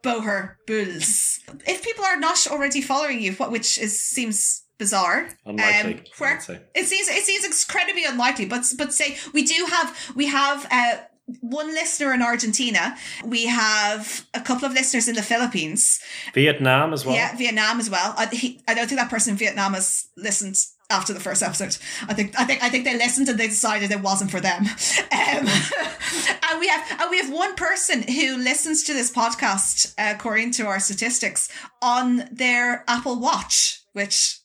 [0.03, 1.39] Boher Bulls.
[1.67, 6.37] If people are not already following you, what which is seems bizarre, Unlikely, um, where
[6.73, 8.45] it seems it seems incredibly unlikely.
[8.45, 10.67] But but say we do have we have.
[10.71, 10.97] Uh,
[11.41, 12.97] one listener in Argentina.
[13.23, 15.99] We have a couple of listeners in the Philippines.
[16.33, 17.13] Vietnam as well.
[17.13, 18.15] Yeah, Vietnam as well.
[18.17, 20.55] I, he, I don't think that person in Vietnam has listened
[20.89, 21.77] after the first episode.
[22.07, 24.63] I think I think I think they listened and they decided it wasn't for them.
[24.63, 24.67] Um,
[25.11, 30.51] and we have and we have one person who listens to this podcast, uh, according
[30.51, 31.49] to our statistics,
[31.81, 34.35] on their Apple Watch, which.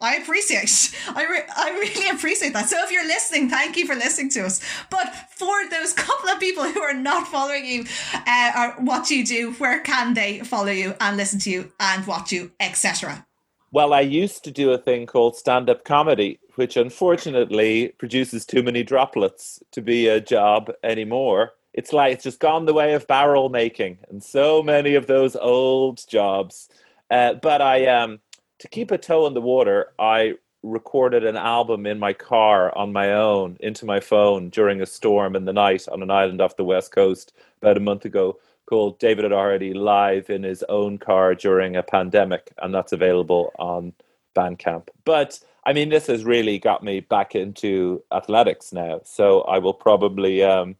[0.00, 0.94] I appreciate.
[1.08, 2.68] I, re- I really appreciate that.
[2.68, 4.60] So if you're listening, thank you for listening to us.
[4.90, 9.26] But for those couple of people who are not following you, uh, or what you
[9.26, 13.26] do, where can they follow you and listen to you and watch you, etc.?
[13.70, 18.62] Well, I used to do a thing called stand up comedy, which unfortunately produces too
[18.62, 21.52] many droplets to be a job anymore.
[21.74, 25.36] It's like it's just gone the way of barrel making and so many of those
[25.36, 26.70] old jobs.
[27.10, 28.20] Uh, but I, um,
[28.58, 32.92] to keep a toe in the water, I recorded an album in my car on
[32.92, 36.56] my own into my phone during a storm in the night on an island off
[36.56, 37.32] the west coast
[37.62, 38.38] about a month ago
[38.68, 43.94] called David O'Doherty live in his own car during a pandemic, and that's available on
[44.36, 44.88] Bandcamp.
[45.04, 49.74] But I mean, this has really got me back into athletics now, so I will
[49.74, 50.76] probably um,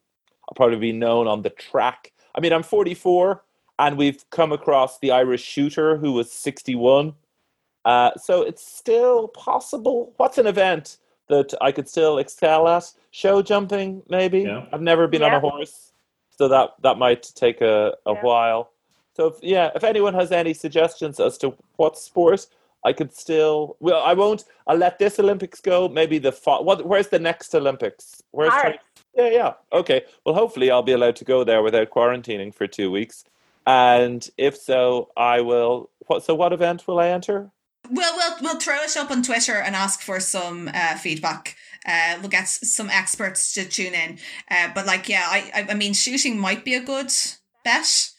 [0.49, 2.13] I'll probably be known on the track.
[2.35, 3.43] I mean, I'm 44,
[3.79, 7.15] and we've come across the Irish shooter who was 61.
[7.85, 10.13] Uh, so it's still possible.
[10.19, 10.99] What's an event
[11.29, 12.93] that I could still excel at?
[13.11, 14.41] Show jumping, maybe.
[14.41, 14.67] Yeah.
[14.73, 15.88] I've never been on a horse,
[16.39, 18.23] so that that might take a, a Yeah.
[18.23, 18.71] while.
[19.17, 22.47] So if, yeah, if anyone has any suggestions as to what sport
[22.85, 24.45] I could still, well, I won't.
[24.69, 25.89] I'll let this Olympics go.
[25.89, 26.87] Maybe the fo- what?
[26.87, 28.23] Where's the next Olympics?
[28.31, 28.77] Where's Paris.
[29.17, 29.53] yeah, yeah.
[29.73, 30.05] Okay.
[30.25, 33.25] Well, hopefully I'll be allowed to go there without quarantining for two weeks.
[33.67, 35.91] And if so, I will.
[36.07, 36.25] What?
[36.25, 37.51] So, what event will I enter?
[37.91, 41.57] We'll we'll we'll throw it up on Twitter and ask for some uh, feedback.
[41.89, 44.19] Uh, we'll get some experts to tune in.
[44.51, 47.11] Uh, but like, yeah, I, I I mean, shooting might be a good
[47.65, 48.11] bet.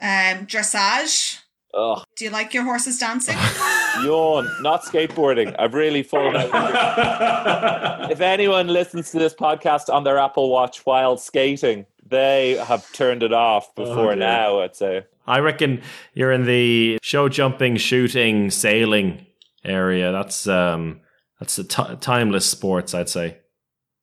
[0.00, 1.40] Um, dressage.
[1.74, 3.36] Ugh, Do you like your horses dancing?
[4.02, 4.48] yawn.
[4.62, 5.54] Not skateboarding.
[5.58, 8.10] I've really fallen out.
[8.10, 13.22] if anyone listens to this podcast on their Apple Watch while skating, they have turned
[13.22, 14.16] it off before dear.
[14.16, 14.60] now.
[14.60, 15.04] I'd say.
[15.26, 15.82] I reckon
[16.14, 19.26] you're in the show jumping, shooting, sailing
[19.62, 20.10] area.
[20.10, 21.00] That's um,
[21.38, 23.38] that's a timeless sports, I'd say.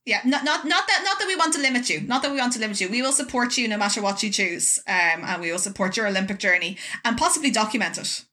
[0.05, 2.01] Yeah, not not not that not that we want to limit you.
[2.01, 2.89] Not that we want to limit you.
[2.89, 6.07] We will support you no matter what you choose, um, and we will support your
[6.07, 8.23] Olympic journey and possibly document it.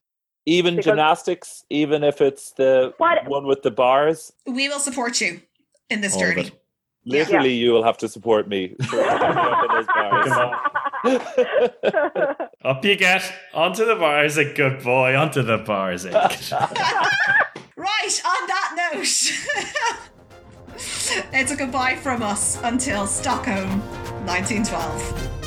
[0.45, 5.21] Even Because- gymnastics, even if it's the What- one with the bars, We will support
[5.21, 5.41] you
[5.89, 6.43] in this All journey.
[6.43, 6.53] it.
[7.05, 7.19] Yeah.
[7.21, 8.77] literally, you will have to support me.
[8.93, 10.31] up in those bars.
[12.65, 15.17] Up you get onto the bars, a good boy.
[15.17, 16.07] Onto the bars?
[17.83, 19.33] Right, on that note,
[21.33, 23.81] it's a goodbye from us until Stockholm
[24.25, 25.42] 1912.